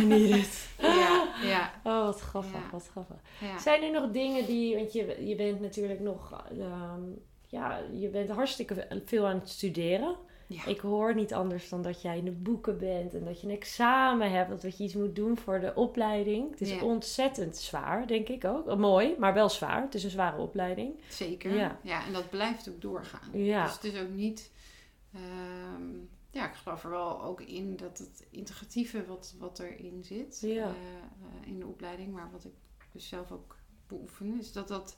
I 0.00 0.04
need 0.06 0.36
it. 0.36 0.68
ja, 0.78 1.34
ja, 1.42 1.72
Oh, 1.84 2.04
wat 2.04 2.20
grappig, 2.20 2.52
Ja. 2.52 2.70
wat 2.70 2.88
grappig. 2.90 3.16
ja. 3.40 3.58
Zijn 3.58 3.82
er 3.82 3.90
nog 3.90 4.10
dingen 4.10 4.46
die, 4.46 4.76
want 4.76 4.92
je, 4.92 5.26
je 5.26 5.34
bent 5.36 5.60
natuurlijk 5.60 6.00
nog, 6.00 6.44
ehm, 6.58 7.00
ja, 7.46 7.78
je 7.92 8.08
bent 8.08 8.28
hartstikke 8.30 8.86
veel 9.04 9.26
aan 9.26 9.38
het 9.38 9.48
studeren. 9.48 10.16
Ja. 10.52 10.66
Ik 10.66 10.80
hoor 10.80 11.14
niet 11.14 11.34
anders 11.34 11.68
dan 11.68 11.82
dat 11.82 12.02
jij 12.02 12.18
in 12.18 12.24
de 12.24 12.30
boeken 12.30 12.78
bent 12.78 13.14
en 13.14 13.24
dat 13.24 13.40
je 13.40 13.46
een 13.46 13.52
examen 13.54 14.30
hebt, 14.32 14.62
dat 14.62 14.76
je 14.78 14.84
iets 14.84 14.94
moet 14.94 15.16
doen 15.16 15.36
voor 15.38 15.60
de 15.60 15.74
opleiding. 15.74 16.50
Het 16.50 16.60
is 16.60 16.70
Ja. 16.70 16.82
ontzettend 16.84 17.56
zwaar, 17.56 18.06
denk 18.06 18.28
ik 18.28 18.44
ook. 18.44 18.66
Oh, 18.66 18.78
mooi, 18.78 19.14
maar 19.18 19.34
wel 19.34 19.48
zwaar. 19.48 19.82
Het 19.82 19.94
is 19.94 20.04
een 20.04 20.10
zware 20.10 20.36
opleiding. 20.40 21.00
Zeker. 21.08 21.54
Ja. 21.54 21.78
Ja. 21.82 22.06
en 22.06 22.12
dat 22.12 22.30
blijft 22.30 22.68
ook 22.68 22.80
doorgaan. 22.80 23.28
Ja. 23.32 23.64
Dus 23.64 23.74
het 23.74 23.84
is 23.84 24.00
ook 24.00 24.10
niet... 24.10 24.50
ehm, 25.14 25.88
ja, 26.30 26.48
ik 26.48 26.54
geloof 26.54 26.84
er 26.84 26.90
wel 26.90 27.22
ook 27.22 27.40
in 27.40 27.76
dat 27.76 27.98
het 27.98 28.26
integratieve 28.30 29.06
wat, 29.06 29.34
wat 29.38 29.58
erin 29.58 30.00
zit 30.04 30.40
eh, 30.42 30.56
eh, 30.62 30.72
in 31.46 31.58
de 31.58 31.66
opleiding, 31.66 32.12
maar 32.12 32.28
wat 32.32 32.44
ik 32.44 32.52
dus 32.92 33.08
zelf 33.08 33.32
ook 33.32 33.56
beoefen, 33.86 34.38
is 34.38 34.52
dat 34.52 34.68
dat 34.68 34.96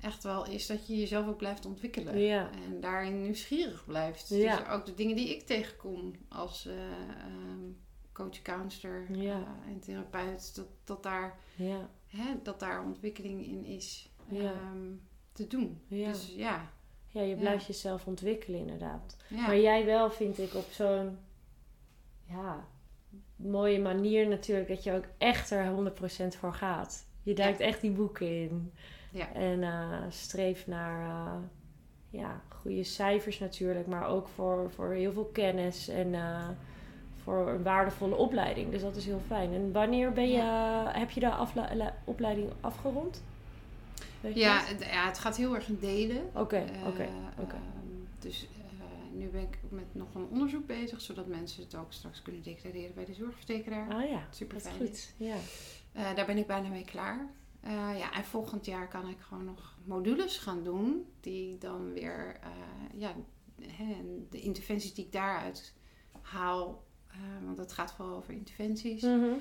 echt 0.00 0.22
wel 0.22 0.46
is 0.46 0.66
dat 0.66 0.86
je 0.86 0.98
jezelf 0.98 1.26
ook 1.26 1.36
blijft 1.36 1.66
ontwikkelen. 1.66 2.18
Ja. 2.18 2.50
En 2.64 2.80
daarin 2.80 3.22
nieuwsgierig 3.22 3.84
blijft. 3.84 4.28
Ja. 4.28 4.56
Dus 4.56 4.68
ook 4.68 4.86
de 4.86 4.94
dingen 4.94 5.16
die 5.16 5.28
ik 5.36 5.46
tegenkom 5.46 6.12
als 6.28 6.66
eh, 6.66 6.74
ehm, 7.00 7.70
coach, 8.12 8.42
counselor 8.42 9.06
Ja. 9.12 9.32
eh, 9.64 9.72
en 9.72 9.80
therapeut, 9.80 10.54
dat, 10.54 10.66
dat, 10.84 11.02
daar, 11.02 11.38
Ja, 11.56 11.90
hè, 12.06 12.34
dat 12.42 12.60
daar 12.60 12.84
ontwikkeling 12.84 13.46
in 13.46 13.64
is 13.64 14.12
ehm, 14.32 14.92
te 15.32 15.46
doen. 15.46 15.80
Dus 15.88 16.32
ja. 16.36 16.70
ja 17.06 17.20
je 17.20 17.36
blijft 17.36 17.66
jezelf 17.66 18.06
ontwikkelen 18.06 18.60
inderdaad. 18.60 19.16
Maar 19.30 19.58
jij 19.58 19.84
wel, 19.84 20.10
vind 20.10 20.38
ik, 20.38 20.54
op 20.54 20.70
zo'n 20.70 21.18
ja, 22.24 22.68
mooie 23.36 23.80
manier 23.80 24.28
natuurlijk, 24.28 24.68
dat 24.68 24.82
je 24.84 24.92
ook 24.92 25.04
echt 25.18 25.50
er 25.50 25.92
100% 26.34 26.36
voor 26.38 26.54
gaat. 26.54 27.06
Je 27.22 27.34
duikt 27.34 27.60
echt 27.60 27.80
die 27.80 27.90
boeken 27.90 28.40
in. 28.42 28.72
Ja. 29.12 29.32
En 29.32 29.62
eh 29.62 30.02
streeft 30.08 30.66
naar 30.66 31.04
eh, 31.08 31.32
ja, 32.10 32.40
goede 32.48 32.84
cijfers 32.84 33.38
natuurlijk, 33.38 33.86
maar 33.86 34.06
ook 34.06 34.28
voor, 34.28 34.70
voor 34.74 34.92
heel 34.92 35.12
veel 35.12 35.30
kennis 35.32 35.88
en 35.88 36.14
eh, 36.14 36.48
voor 37.22 37.48
een 37.48 37.62
waardevolle 37.62 38.14
opleiding. 38.16 38.70
Dus 38.70 38.82
dat 38.82 38.96
is 38.96 39.04
heel 39.04 39.22
fijn. 39.26 39.52
En 39.54 39.72
wanneer 39.72 40.12
ben 40.12 40.28
je, 40.30 40.42
heb 40.92 41.10
je 41.10 41.20
de 41.20 41.90
opleiding 42.04 42.50
afgerond? 42.60 43.22
Ja, 44.34 44.60
het, 44.64 44.80
ja, 44.84 45.06
het 45.06 45.18
gaat 45.18 45.36
heel 45.36 45.54
erg 45.54 45.68
in 45.68 45.78
delen. 45.80 46.30
Oké, 46.34 46.56
Eh, 46.56 46.86
oké, 46.86 47.08
oké. 47.38 47.54
ehm, 47.54 48.18
dus 48.18 48.48
nu 49.12 49.26
ben 49.28 49.40
ik 49.42 49.58
met 49.68 49.84
nog 49.92 50.14
een 50.14 50.26
onderzoek 50.30 50.66
bezig, 50.66 51.00
zodat 51.00 51.26
mensen 51.26 51.62
het 51.62 51.74
ook 51.74 51.92
straks 51.92 52.22
kunnen 52.22 52.42
declareren 52.42 52.94
bij 52.94 53.04
de 53.04 53.14
zorgverzekeraar. 53.14 53.90
Ah 53.90 54.08
ja, 54.10 54.20
super 54.30 54.54
dat 54.54 54.66
is 54.66 54.72
fijn. 54.72 54.88
goed. 54.88 55.14
Ja. 55.16 55.34
Eh, 55.92 56.14
daar 56.14 56.26
ben 56.26 56.38
ik 56.38 56.46
bijna 56.46 56.68
mee 56.68 56.84
klaar. 56.84 57.30
Eh, 57.60 57.98
ja, 57.98 58.12
en 58.12 58.24
volgend 58.24 58.66
jaar 58.66 58.88
kan 58.88 59.08
ik 59.08 59.18
gewoon 59.20 59.44
nog 59.44 59.78
modules 59.84 60.38
gaan 60.38 60.62
doen, 60.64 61.06
die 61.20 61.58
dan 61.58 61.92
weer, 61.92 62.38
eh, 62.42 63.00
ja, 63.00 63.14
de 64.30 64.40
interventies 64.40 64.94
die 64.94 65.04
ik 65.04 65.12
daaruit 65.12 65.74
haal, 66.22 66.84
want 67.44 67.58
het 67.58 67.72
gaat 67.72 67.92
vooral 67.92 68.16
over 68.16 68.32
interventies, 68.34 69.02
Mhm. 69.02 69.32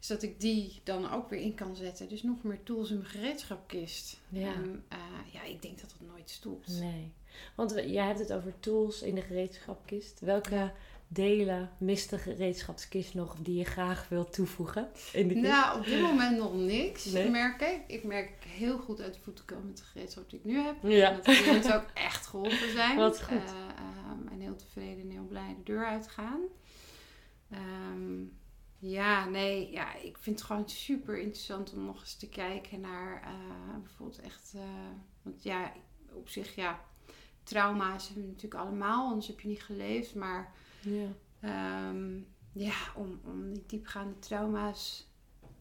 is 0.00 0.06
dat 0.06 0.22
ik 0.22 0.40
die 0.40 0.80
dan 0.84 1.10
ook 1.10 1.30
weer 1.30 1.40
in 1.40 1.54
kan 1.54 1.76
zetten. 1.76 2.08
Dus 2.08 2.22
nog 2.22 2.42
meer 2.42 2.62
tools 2.62 2.90
in 2.90 2.96
mijn 2.98 3.08
gereedschapkist. 3.08 4.20
Ja. 4.28 4.54
En, 4.54 4.84
ja, 5.32 5.42
ik 5.42 5.62
denk 5.62 5.80
dat 5.80 5.92
het 5.92 6.08
nooit 6.08 6.30
stopt. 6.30 6.68
Nee. 6.80 7.12
Want 7.54 7.70
jij 7.86 8.06
hebt 8.06 8.18
het 8.18 8.32
over 8.32 8.60
tools 8.60 9.02
in 9.02 9.14
de 9.14 9.22
gereedschapkist. 9.22 10.20
Welke 10.20 10.72
delen 11.12 11.70
mist 11.78 12.10
de 12.10 12.18
gereedschapskist 12.18 13.14
nog 13.14 13.36
die 13.40 13.58
je 13.58 13.64
graag 13.64 14.08
wilt 14.08 14.32
toevoegen 14.32 14.90
in 15.12 15.28
de 15.28 15.34
kist? 15.34 15.46
Nou, 15.46 15.78
op 15.78 15.84
dit 15.84 16.00
moment 16.00 16.38
nog 16.38 16.54
niks, 16.54 17.04
Nee? 17.04 17.30
merk 17.30 17.60
ik. 17.60 17.80
Ik 17.86 18.04
merk 18.04 18.44
heel 18.44 18.78
goed 18.78 19.00
uit 19.00 19.14
de 19.14 19.20
voeten 19.20 19.44
komen 19.44 19.66
met 19.66 19.76
de 19.76 19.82
gereedschap 19.84 20.30
die 20.30 20.38
ik 20.38 20.44
nu 20.44 20.58
heb. 20.58 20.76
Ja. 20.82 21.08
En 21.10 21.14
dat 21.16 21.24
de 21.24 21.32
cliënten 21.42 21.74
ook 21.76 21.88
echt 21.94 22.26
geholpen 22.26 22.72
zijn. 22.72 22.96
Wat 23.06 23.22
goed. 23.22 23.36
Eh, 23.36 23.44
ehm, 23.76 24.28
en 24.32 24.40
heel 24.40 24.56
tevreden 24.56 25.00
en 25.00 25.10
heel 25.10 25.26
blij 25.26 25.54
de 25.56 25.62
deur 25.62 25.86
uitgaan. 25.86 26.40
Ehm, 27.50 28.22
ja, 28.78 29.28
nee, 29.28 29.70
ja, 29.70 29.94
ik 29.96 30.16
vind 30.20 30.38
het 30.38 30.48
gewoon 30.48 30.68
super 30.68 31.18
interessant 31.18 31.72
om 31.72 31.84
nog 31.84 32.00
eens 32.00 32.16
te 32.16 32.28
kijken 32.28 32.80
naar 32.80 33.22
eh, 33.22 33.76
bijvoorbeeld 33.82 34.20
echt... 34.20 34.52
eh, 34.56 34.62
want 35.22 35.42
ja, 35.42 35.72
op 36.12 36.28
zich, 36.28 36.54
ja, 36.54 36.80
trauma's 37.42 38.04
hebben 38.06 38.24
we 38.24 38.30
natuurlijk 38.30 38.62
allemaal, 38.62 39.08
anders 39.08 39.26
heb 39.26 39.40
je 39.40 39.48
niet 39.48 39.62
geleefd. 39.62 40.14
Maar 40.14 40.52
Ja. 40.82 41.08
Ehm, 41.40 42.16
ja, 42.52 42.74
om, 42.96 43.20
om 43.24 43.52
die 43.52 43.64
diepgaande 43.66 44.18
trauma's, 44.18 45.10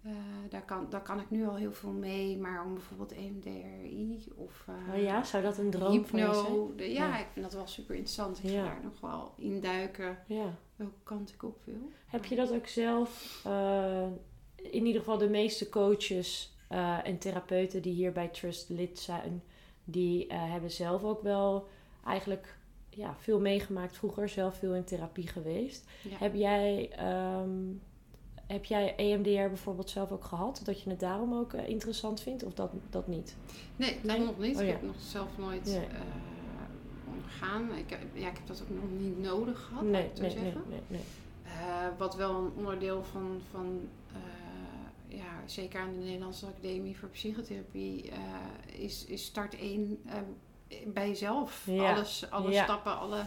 eh, 0.03 0.11
daar, 0.49 0.65
kan, 0.65 0.87
daar 0.89 1.01
kan 1.01 1.19
ik 1.19 1.29
nu 1.29 1.47
al 1.47 1.55
heel 1.55 1.73
veel 1.73 1.91
mee. 1.91 2.37
Maar 2.37 2.65
om 2.65 2.73
bijvoorbeeld 2.73 3.11
EMDRI 3.11 4.23
of 4.35 4.65
uh, 4.69 4.93
Oh 4.95 5.01
ja, 5.01 5.23
zou 5.23 5.43
dat 5.43 5.57
een 5.57 5.69
droom 5.69 5.91
je 5.93 6.03
zijn? 6.11 6.21
hypno, 6.27 6.73
de- 6.75 6.91
ja, 6.93 7.07
Ja. 7.07 7.19
ik 7.19 7.27
vind 7.33 7.45
dat 7.45 7.53
wel 7.53 7.67
super 7.67 7.95
interessant. 7.95 8.43
Ik 8.43 8.49
ga 8.49 8.63
daar 8.63 8.83
nog 8.83 8.99
wel 8.99 9.33
induiken 9.37 10.17
Ja. 10.27 10.55
welke 10.75 10.93
kant 11.03 11.33
ik 11.33 11.43
op 11.43 11.61
wil. 11.65 11.89
Heb 12.05 12.25
je 12.25 12.35
dat 12.35 12.51
ook 12.53 12.67
zelf, 12.67 13.41
eh, 13.45 14.07
in 14.55 14.85
ieder 14.85 15.01
geval 15.01 15.17
de 15.17 15.29
meeste 15.29 15.69
coaches 15.69 16.55
eh, 16.67 17.07
en 17.07 17.17
therapeuten 17.17 17.81
die 17.81 17.93
hier 17.93 18.11
bij 18.11 18.27
Trust 18.27 18.69
lid 18.69 18.99
zijn, 18.99 19.43
die 19.83 20.27
eh, 20.27 20.51
hebben 20.51 20.71
zelf 20.71 21.03
ook 21.03 21.21
wel 21.21 21.67
eigenlijk 22.05 22.57
ja, 22.93 23.15
veel 23.19 23.39
meegemaakt 23.39 23.97
vroeger, 23.97 24.29
zelf 24.29 24.55
veel 24.57 24.75
in 24.75 24.83
therapie 24.83 25.27
geweest. 25.27 25.85
Ja. 26.09 26.17
Heb 26.17 26.35
jij, 26.35 26.89
ehm, 26.91 27.49
heb 28.47 28.65
jij 28.65 28.95
EMDR 28.95 29.29
bijvoorbeeld 29.47 29.89
zelf 29.89 30.11
ook 30.11 30.23
gehad? 30.23 30.61
Dat 30.63 30.81
je 30.81 30.89
het 30.89 30.99
daarom 30.99 31.33
ook 31.33 31.53
eh, 31.53 31.67
interessant 31.69 32.21
vindt 32.21 32.43
of 32.43 32.53
dat, 32.53 32.71
dat 32.89 33.07
niet? 33.07 33.35
Nee, 33.75 33.93
dat 33.93 34.03
Nee? 34.17 34.25
nog 34.25 34.39
niet. 34.39 34.55
Oh, 34.55 34.61
Ik 34.61 34.69
heb 34.69 34.81
nog 34.81 34.95
zelf 34.99 35.37
nooit 35.37 35.65
Nee. 35.65 35.75
eh, 35.85 35.99
ondergaan. 37.13 37.75
Ik, 37.77 37.89
heb- 37.89 37.99
ja, 38.13 38.29
ik 38.29 38.37
heb 38.37 38.47
dat 38.47 38.61
ook 38.61 38.69
nog 38.81 38.99
niet 38.99 39.19
nodig 39.19 39.61
gehad, 39.67 39.83
Nee, 39.83 40.03
ik 40.05 40.11
zo 40.15 40.21
nee, 40.21 40.31
zeggen. 40.31 40.63
Eh, 41.43 41.87
wat 41.97 42.15
wel 42.15 42.35
een 42.35 42.51
onderdeel 42.57 43.03
van, 43.03 43.41
van 43.51 43.79
ja, 45.07 45.41
zeker 45.45 45.79
aan 45.79 45.91
de 45.93 45.99
Nederlandse 45.99 46.45
Academie 46.45 46.97
voor 46.97 47.09
Psychotherapie, 47.09 48.11
is, 48.77 49.05
is 49.05 49.25
start 49.25 49.55
1 49.59 49.99
bij 50.87 51.07
jezelf. 51.07 51.63
Ja. 51.65 51.91
Alles, 51.93 52.29
alle 52.29 52.51
Ja. 52.51 52.63
stappen, 52.63 52.97
alle. 52.99 53.23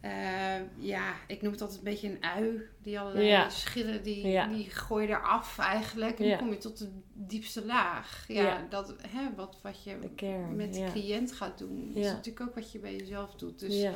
eh, 0.00 0.78
ja, 0.78 1.12
ik 1.26 1.42
noem 1.42 1.52
het 1.52 1.60
altijd 1.60 1.78
een 1.78 1.84
beetje 1.84 2.08
een 2.08 2.24
ui. 2.24 2.62
Die 2.78 3.00
allerlei 3.00 3.26
Ja. 3.26 3.48
schillen, 3.48 4.02
die, 4.02 4.26
Ja. 4.28 4.46
die 4.46 4.70
gooi 4.70 5.06
je 5.06 5.12
eraf 5.12 5.58
eigenlijk. 5.58 6.18
En 6.18 6.24
Ja. 6.24 6.30
dan 6.30 6.38
kom 6.38 6.50
je 6.50 6.58
tot 6.58 6.78
de 6.78 6.90
diepste 7.12 7.64
laag. 7.66 8.24
Ja. 8.28 8.66
Dat, 8.70 8.94
hè, 9.08 9.34
wat, 9.36 9.58
wat 9.62 9.84
je 9.84 9.98
kern. 10.16 10.56
met 10.56 10.74
de 10.74 10.88
cliënt 10.92 11.32
gaat 11.32 11.58
doen, 11.58 11.90
is 11.94 12.06
natuurlijk 12.06 12.48
ook 12.48 12.54
wat 12.54 12.72
je 12.72 12.78
bij 12.78 12.96
jezelf 12.96 13.34
doet. 13.34 13.58
Dus 13.58 13.80
ja, 13.80 13.92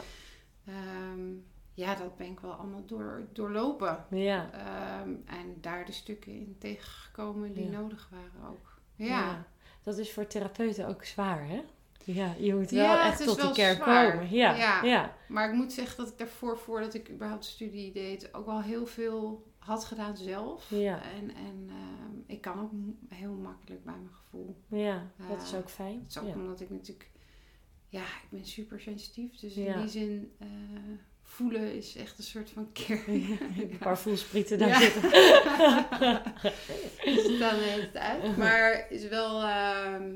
Ehm, 0.66 1.32
ja, 1.74 1.94
dat 1.94 2.16
ben 2.16 2.26
ik 2.26 2.40
wel 2.40 2.52
allemaal 2.52 2.84
door, 2.86 3.28
doorlopen. 3.32 4.04
ja. 4.10 4.50
Ehm, 4.52 5.10
en 5.26 5.56
daar 5.60 5.84
de 5.84 5.92
stukken 5.92 6.32
in 6.32 6.56
tegengekomen 6.58 7.52
die 7.52 7.68
nodig 7.68 8.08
waren 8.10 8.50
ook. 8.50 8.78
Ja. 8.94 9.44
Dat 9.82 9.98
is 9.98 10.12
voor 10.12 10.26
therapeuten 10.26 10.86
ook 10.88 11.04
zwaar, 11.04 11.48
hè? 11.48 11.62
Ja, 12.14 12.34
je 12.38 12.54
moet 12.54 12.70
wel 12.70 12.82
Ja, 12.84 13.06
echt 13.06 13.24
tot 13.24 13.34
die 13.34 13.44
wel 13.44 13.52
kern 13.52 13.78
komen. 13.78 14.30
Ja, 14.30 14.54
ja. 14.56 14.82
Ja. 14.84 15.16
Maar 15.28 15.48
ik 15.48 15.54
moet 15.54 15.72
zeggen 15.72 15.96
dat 15.96 16.08
ik 16.12 16.18
daarvoor, 16.18 16.58
voordat 16.58 16.94
ik 16.94 17.10
überhaupt 17.10 17.44
studie 17.44 17.92
deed, 17.92 18.34
ook 18.34 18.46
wel 18.46 18.62
heel 18.62 18.86
veel 18.86 19.46
had 19.58 19.84
gedaan 19.84 20.16
zelf. 20.16 20.66
Ja. 20.70 21.02
En, 21.02 21.34
en 21.34 21.66
ehm, 21.68 22.14
ik 22.26 22.40
kan 22.40 22.60
ook 22.60 22.70
heel 23.08 23.32
makkelijk 23.32 23.84
bij 23.84 23.94
mijn 23.94 24.14
gevoel. 24.22 24.56
Ja, 24.68 25.10
dat 25.28 25.42
is 25.42 25.50
Ja. 25.50 25.58
ook 25.58 25.70
fijn. 25.70 25.98
Het 26.00 26.10
is 26.10 26.18
ook 26.18 26.26
Ja. 26.28 26.34
omdat 26.34 26.60
ik 26.60 26.70
natuurlijk, 26.70 27.10
ja, 27.88 28.00
ik 28.00 28.26
ben 28.30 28.46
super 28.46 28.80
sensitief. 28.80 29.36
Dus 29.36 29.54
in 29.54 29.78
die 29.78 29.88
zin, 29.88 30.32
eh, 30.38 30.48
voelen 31.22 31.74
is 31.76 31.96
echt 31.96 32.18
een 32.18 32.24
soort 32.24 32.50
van 32.50 32.72
keer. 32.72 33.02
Een 33.08 33.78
paar 33.80 33.98
voelsprieten 33.98 34.58
daar 34.58 34.68
Ja. 34.68 34.80
zitten. 34.80 35.02
Dus 37.04 37.38
dan 37.38 37.54
heeft 37.54 37.86
het 37.86 37.96
uit. 37.96 38.36
Maar 38.36 38.86
is 38.90 39.08
wel, 39.08 39.42
ehm, 39.42 40.14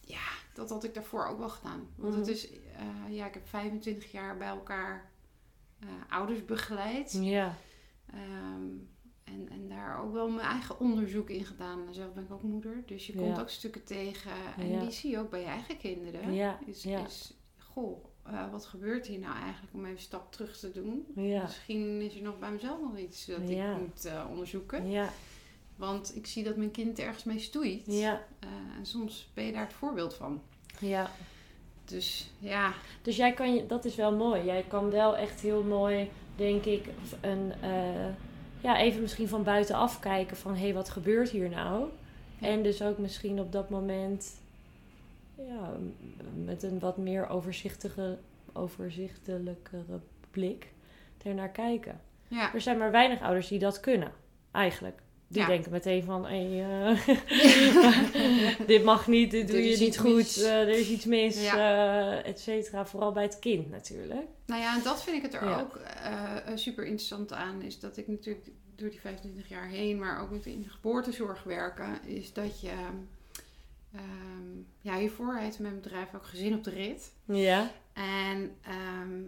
ja, 0.00 0.28
dat 0.60 0.70
had 0.70 0.84
ik 0.84 0.94
daarvoor 0.94 1.26
ook 1.26 1.38
wel 1.38 1.48
gedaan. 1.48 1.88
Want 1.96 2.14
het 2.14 2.22
Mhm. 2.22 2.32
is, 2.32 2.50
eh, 2.50 3.14
ja, 3.16 3.26
ik 3.26 3.34
heb 3.34 3.48
25 3.48 4.12
jaar 4.12 4.36
bij 4.36 4.48
elkaar 4.48 5.10
eh, 5.80 5.88
ouders 6.08 6.44
begeleid. 6.44 7.12
Ja, 7.22 7.54
Ehm, 8.12 8.68
en, 9.24 9.48
en 9.50 9.68
daar 9.68 10.02
ook 10.02 10.12
wel 10.12 10.28
mijn 10.30 10.46
eigen 10.48 10.80
onderzoek 10.80 11.30
in 11.30 11.44
gedaan. 11.44 11.78
Zelf 11.90 12.12
ben 12.14 12.24
ik 12.24 12.32
ook 12.32 12.42
moeder. 12.42 12.82
Dus 12.86 13.06
je 13.06 13.12
komt 13.14 13.36
Ja. 13.36 13.40
ook 13.40 13.48
stukken 13.48 13.84
tegen. 13.84 14.30
En 14.58 14.68
Ja. 14.68 14.80
die 14.80 14.90
zie 14.90 15.10
je 15.10 15.18
ook 15.18 15.30
bij 15.30 15.40
je 15.40 15.46
eigen 15.46 15.76
kinderen. 15.78 16.32
Ja, 16.32 16.58
Is, 16.66 16.86
is 16.86 17.34
goh, 17.58 18.04
eh, 18.22 18.50
wat 18.50 18.66
gebeurt 18.66 19.06
hier 19.06 19.18
nou 19.18 19.34
eigenlijk 19.38 19.74
om 19.74 19.80
even 19.80 19.92
een 19.92 19.98
stap 20.02 20.32
terug 20.32 20.58
te 20.58 20.70
doen? 20.72 21.06
ja, 21.14 21.42
Misschien 21.42 22.00
is 22.00 22.14
er 22.16 22.22
nog 22.22 22.38
bij 22.38 22.50
mezelf 22.52 22.80
nog 22.80 22.98
iets 22.98 23.26
dat 23.26 23.40
ik 23.50 23.76
moet 23.78 24.10
onderzoeken. 24.28 24.90
ja, 24.90 25.08
Want 25.76 26.16
ik 26.16 26.26
zie 26.26 26.44
dat 26.44 26.56
mijn 26.56 26.70
kind 26.70 26.98
ergens 26.98 27.24
mee 27.24 27.38
stoeit. 27.38 27.86
ja, 27.86 28.26
en 28.78 28.86
soms 28.86 29.30
ben 29.34 29.44
je 29.44 29.52
daar 29.52 29.64
het 29.66 29.72
voorbeeld 29.72 30.14
van. 30.14 30.42
Ja. 30.80 31.10
Dus 31.84 32.30
ja, 32.38 32.72
Dus 33.02 33.16
jij 33.16 33.32
kan 33.32 33.54
je, 33.54 33.66
dat 33.66 33.84
is 33.84 33.94
wel 33.94 34.12
mooi. 34.12 34.44
Jij 34.44 34.64
kan 34.68 34.90
wel 34.90 35.16
echt 35.16 35.40
heel 35.40 35.62
mooi, 35.62 36.10
denk 36.36 36.64
ik, 36.64 36.88
een, 37.20 37.52
eh, 37.60 38.08
ja, 38.60 38.78
even 38.78 39.00
misschien 39.00 39.28
van 39.28 39.42
buitenaf 39.42 40.00
kijken 40.00 40.36
van 40.36 40.54
hé, 40.54 40.60
hey, 40.60 40.74
wat 40.74 40.90
gebeurt 40.90 41.30
hier 41.30 41.48
nou? 41.48 41.88
Ja. 42.38 42.46
En 42.46 42.62
dus 42.62 42.82
ook 42.82 42.98
misschien 42.98 43.40
op 43.40 43.52
dat 43.52 43.70
moment 43.70 44.40
ja, 45.36 45.72
met 46.44 46.62
een 46.62 46.78
wat 46.78 46.96
meer 46.96 47.28
overzichtige, 47.28 48.18
overzichtelijkere 48.52 50.00
blik 50.30 50.72
ernaar 51.22 51.50
kijken. 51.50 52.00
ja. 52.28 52.54
Er 52.54 52.60
zijn 52.60 52.78
maar 52.78 52.90
weinig 52.90 53.20
ouders 53.20 53.48
die 53.48 53.58
dat 53.58 53.80
kunnen, 53.80 54.12
eigenlijk. 54.50 55.00
Die 55.32 55.40
Ja. 55.40 55.46
denken 55.46 55.70
meteen 55.70 56.02
van, 56.04 56.24
hey, 56.26 56.64
eh, 56.64 57.08
dit 58.66 58.84
mag 58.84 59.06
niet, 59.06 59.30
dit 59.30 59.48
Er 59.48 59.54
doe 59.54 59.68
je 59.70 59.76
niet 59.76 59.98
goed, 59.98 60.36
eh, 60.36 60.60
er 60.60 60.68
is 60.68 60.88
iets 60.88 61.04
mis, 61.04 61.42
Ja. 61.42 61.56
eh, 62.22 62.28
et 62.30 62.40
cetera. 62.40 62.86
Vooral 62.86 63.12
bij 63.12 63.22
het 63.22 63.38
kind 63.38 63.70
natuurlijk. 63.70 64.26
Nou 64.46 64.60
ja, 64.60 64.74
en 64.76 64.82
dat 64.82 65.02
vind 65.02 65.16
ik 65.16 65.22
het 65.22 65.34
er 65.34 65.44
Ja. 65.48 65.60
ook 65.60 65.78
super 66.58 66.84
interessant 66.84 67.32
aan. 67.32 67.62
Is 67.62 67.80
dat 67.80 67.96
ik 67.96 68.08
natuurlijk 68.08 68.50
door 68.76 68.90
die 68.90 69.00
25 69.00 69.48
jaar 69.48 69.68
heen, 69.68 69.98
maar 69.98 70.20
ook 70.22 70.30
met 70.30 70.46
in 70.46 70.62
de 70.62 70.68
geboortezorg 70.68 71.42
werken, 71.42 72.04
is 72.04 72.32
dat 72.32 72.60
je. 72.60 72.72
ehm, 73.94 74.58
ja, 74.80 74.98
hiervoor 74.98 75.36
heette 75.36 75.62
mijn 75.62 75.74
bedrijf 75.80 76.14
ook 76.14 76.26
Gezin 76.26 76.54
op 76.54 76.64
de 76.64 76.70
Rit. 76.70 77.12
Ja, 77.24 77.70
En 77.92 78.56
ehm, 78.62 79.20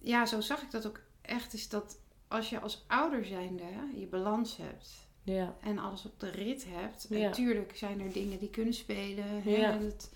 ja, 0.00 0.26
zo 0.26 0.40
zag 0.40 0.62
ik 0.62 0.70
dat 0.70 0.86
ook 0.86 1.00
echt. 1.22 1.52
Is 1.54 1.68
dat 1.68 1.98
als 2.28 2.50
je 2.50 2.60
als 2.60 2.84
ouder 2.86 3.24
zijnde 3.24 3.64
je 3.94 4.06
balans 4.06 4.56
hebt 4.56 5.05
ja, 5.26 5.56
en 5.62 5.78
alles 5.78 6.04
op 6.04 6.20
de 6.20 6.30
rit 6.30 6.64
hebt. 6.68 7.06
Ja. 7.08 7.18
Natuurlijk 7.18 7.76
zijn 7.76 8.00
er 8.00 8.12
dingen 8.12 8.38
die 8.38 8.50
kunnen 8.50 8.74
spelen. 8.74 9.24
Hè? 9.26 9.50
Ja. 9.50 9.78
Het, 9.78 10.10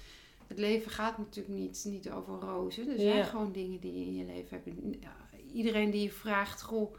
het 0.47 0.59
leven 0.59 0.91
gaat 0.91 1.19
natuurlijk 1.19 1.59
niet, 1.59 1.85
niet 1.89 2.11
over 2.11 2.35
rozen. 2.35 2.89
Er 2.89 2.99
zijn 2.99 3.25
gewoon 3.25 3.53
dingen 3.53 3.81
die 3.81 3.93
je 3.99 4.05
in 4.07 4.17
je 4.17 4.25
leven 4.25 4.63
hebt. 4.65 4.77
Iedereen 5.53 5.91
die 5.91 6.03
je 6.03 6.11
vraagt, 6.11 6.63
goh, 6.63 6.95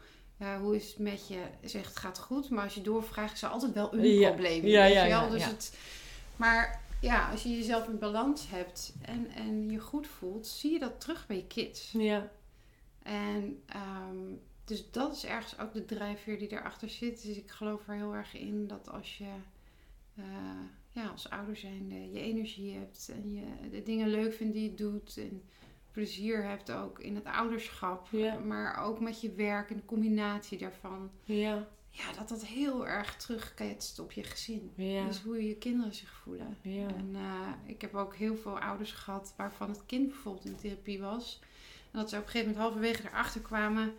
hoe 0.60 0.76
is 0.76 0.88
het 0.88 0.98
met 0.98 1.28
je, 1.28 1.40
zegt 1.64 1.88
het 1.88 1.96
gaat 1.96 2.18
goed. 2.18 2.50
Maar 2.50 2.64
als 2.64 2.74
je 2.74 2.82
doorvraagt, 2.82 3.32
is 3.34 3.42
er 3.42 3.48
altijd 3.48 3.72
wel 3.72 3.94
een 3.94 4.04
Ja. 4.06 4.28
probleem. 4.28 4.66
Ja, 4.66 4.84
ja, 4.84 5.28
Dus. 5.28 5.44
Het, 5.44 5.76
maar 6.36 6.80
ja, 7.00 7.30
als 7.30 7.42
je 7.42 7.48
jezelf 7.56 7.88
in 7.88 7.98
balans 7.98 8.48
hebt 8.48 8.92
en, 9.02 9.28
en 9.34 9.70
je 9.70 9.78
goed 9.78 10.06
voelt, 10.06 10.46
zie 10.46 10.72
je 10.72 10.78
dat 10.78 11.00
terug 11.00 11.26
bij 11.26 11.36
je 11.36 11.46
kids. 11.46 11.90
ja, 11.98 12.30
En 13.02 13.62
ehm, 13.66 14.16
dus 14.72 14.90
dat 14.90 15.12
is 15.14 15.24
ergens 15.24 15.58
ook 15.58 15.72
de 15.72 15.84
drijfveer 15.84 16.38
die 16.38 16.52
erachter 16.52 16.88
zit. 16.88 17.22
Dus 17.26 17.36
ik 17.36 17.50
geloof 17.50 17.88
er 17.88 17.94
heel 17.94 18.14
erg 18.14 18.34
in 18.34 18.66
dat 18.66 18.90
als 18.90 19.18
je 19.18 19.28
eh, 20.16 20.24
ja, 20.90 21.06
als 21.06 21.30
ouder 21.30 21.56
zijnde 21.56 22.10
je 22.12 22.20
energie 22.20 22.74
hebt 22.78 23.10
en 23.14 23.32
je 23.34 23.70
de 23.70 23.82
dingen 23.82 24.08
leuk 24.08 24.34
vindt 24.34 24.52
die 24.52 24.62
je 24.62 24.74
doet 24.74 25.16
en 25.16 25.42
plezier 25.90 26.44
hebt 26.44 26.70
ook 26.72 26.98
in 26.98 27.14
het 27.14 27.24
ouderschap, 27.24 28.08
Ja. 28.10 28.38
maar 28.38 28.76
ook 28.84 29.00
met 29.00 29.20
je 29.20 29.32
werk 29.32 29.70
en 29.70 29.76
de 29.76 29.84
combinatie 29.84 30.58
daarvan. 30.58 31.10
ja, 31.24 31.66
Ja, 31.90 32.12
dat 32.18 32.28
dat 32.28 32.44
heel 32.44 32.86
erg 32.86 33.16
terugketst 33.16 33.98
op 33.98 34.12
je 34.12 34.22
gezin. 34.22 34.70
ja, 34.76 35.06
Dus 35.06 35.20
hoe 35.20 35.46
je 35.48 35.56
kinderen 35.56 35.94
zich 35.94 36.10
voelen. 36.10 36.56
ja. 36.62 36.86
En 36.88 37.10
eh, 37.14 37.48
ik 37.66 37.80
heb 37.80 37.94
ook 37.94 38.14
heel 38.16 38.36
veel 38.36 38.58
ouders 38.58 38.92
gehad 38.92 39.34
waarvan 39.36 39.68
het 39.68 39.86
kind 39.86 40.08
bijvoorbeeld 40.08 40.44
in 40.44 40.56
therapie 40.56 41.00
was. 41.00 41.40
En 41.90 41.98
dat 41.98 42.08
ze 42.10 42.16
op 42.16 42.22
een 42.22 42.28
gegeven 42.30 42.52
moment 42.52 42.64
halverwege 42.66 43.08
erachter 43.08 43.40
kwamen. 43.40 43.94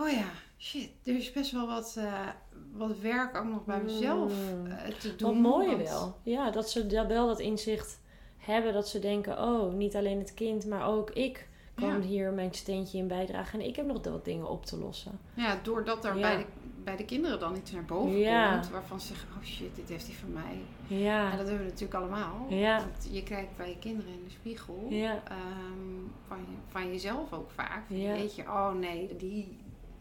Oh 0.00 0.08
ja, 0.10 0.24
shit, 0.58 0.90
er 1.04 1.16
is 1.16 1.32
best 1.32 1.50
wel 1.52 1.66
wat, 1.66 1.94
eh, 1.98 2.26
wat 2.72 2.98
werk 2.98 3.36
ook 3.36 3.44
nog 3.44 3.64
bij 3.64 3.80
mezelf 3.82 4.32
Mm. 4.32 4.66
eh, 4.66 4.94
te 4.94 5.08
Wat 5.08 5.18
doen. 5.18 5.40
mooi 5.40 5.66
want- 5.68 5.88
wel. 5.88 6.16
Ja, 6.22 6.50
dat 6.50 6.70
ze 6.70 6.86
da- 6.86 7.06
wel 7.06 7.26
dat 7.26 7.40
inzicht 7.40 8.00
hebben. 8.36 8.72
Dat 8.72 8.88
ze 8.88 8.98
denken, 8.98 9.42
oh, 9.42 9.72
niet 9.72 9.96
alleen 9.96 10.18
het 10.18 10.34
kind, 10.34 10.66
maar 10.66 10.86
ook 10.86 11.10
ik 11.10 11.48
kan 11.74 11.88
Ja. 11.88 12.00
hier 12.00 12.32
mijn 12.32 12.54
steentje 12.54 12.98
in 12.98 13.06
bijdragen. 13.08 13.60
En 13.60 13.66
ik 13.66 13.76
heb 13.76 13.86
nog 13.86 14.04
wat 14.04 14.24
dingen 14.24 14.48
op 14.48 14.66
te 14.66 14.76
lossen. 14.78 15.18
Ja, 15.34 15.58
doordat 15.62 16.04
er 16.04 16.14
Ja. 16.16 16.20
bij, 16.20 16.36
de, 16.36 16.44
bij 16.84 16.96
de 16.96 17.04
kinderen 17.04 17.38
dan 17.40 17.56
iets 17.56 17.70
naar 17.72 17.84
boven 17.84 18.18
Ja. 18.18 18.52
komt. 18.52 18.70
Waarvan 18.70 19.00
ze 19.00 19.06
zeggen, 19.06 19.28
oh 19.38 19.44
shit, 19.44 19.76
dit 19.76 19.88
heeft 19.88 20.06
hij 20.06 20.14
van 20.16 20.32
mij. 20.32 20.58
Ja, 20.98 21.24
En 21.30 21.36
dat 21.38 21.46
hebben 21.46 21.64
we 21.64 21.70
natuurlijk 21.70 22.00
allemaal. 22.00 22.46
Ja. 22.48 22.76
Want 22.78 23.08
je 23.10 23.22
kijkt 23.22 23.56
bij 23.56 23.68
je 23.68 23.78
kinderen 23.78 24.12
in 24.12 24.24
de 24.24 24.30
spiegel. 24.30 24.86
ja, 24.90 25.22
ehm, 25.28 26.06
van, 26.26 26.38
je, 26.38 26.56
van 26.68 26.86
jezelf 26.88 27.32
ook 27.32 27.50
vaak. 27.50 27.84
Ja. 27.88 28.12
Weet 28.12 28.34
je, 28.34 28.42
oh 28.42 28.72
nee, 28.72 29.16
die, 29.16 29.58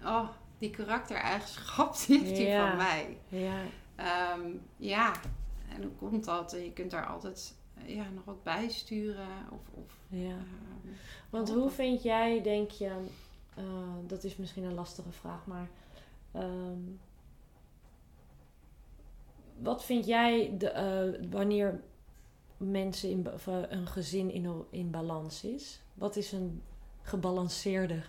oh, 0.08 0.28
die 0.58 0.70
karaktereigenschap 0.70 1.98
die 2.08 2.20
heeft 2.20 2.38
hij 2.38 2.48
Ja. 2.48 2.68
van 2.68 2.78
mij. 2.78 3.18
ja, 3.28 3.62
Ehm, 3.96 4.50
ja, 4.78 5.14
en 5.70 5.82
hoe 5.82 5.92
komt 5.92 6.26
dat? 6.26 6.54
En 6.54 6.64
je 6.64 6.74
kunt 6.74 6.92
daar 6.92 7.06
altijd 7.06 7.56
ja, 7.86 8.10
nog 8.10 8.24
wat 8.26 8.44
bijsturen. 8.44 9.28
Of, 9.52 9.60
of, 9.74 9.98
ja. 10.10 10.30
ehm, 10.30 10.94
Want 11.30 11.50
hoe 11.54 11.70
vind 11.70 12.04
jij, 12.04 12.42
denk 12.42 12.72
je, 12.72 12.92
eh, 13.56 13.64
dat 14.08 14.24
is 14.24 14.36
misschien 14.36 14.64
een 14.64 14.74
lastige 14.74 15.12
vraag, 15.12 15.46
maar 15.46 15.70
ehm, 16.32 16.80
wat 19.60 19.86
vind 19.86 20.06
jij 20.06 20.54
de, 20.58 20.70
eh, 20.70 21.30
wanneer 21.32 21.82
mensen 22.58 23.10
in, 23.10 23.28
eh, 23.46 23.62
een 23.70 23.88
gezin 23.88 24.32
in, 24.32 24.64
in 24.70 24.92
balans 24.92 25.44
is? 25.44 25.82
Wat 25.94 26.16
is 26.16 26.32
een 26.32 26.62
gebalanceerde, 27.02 28.02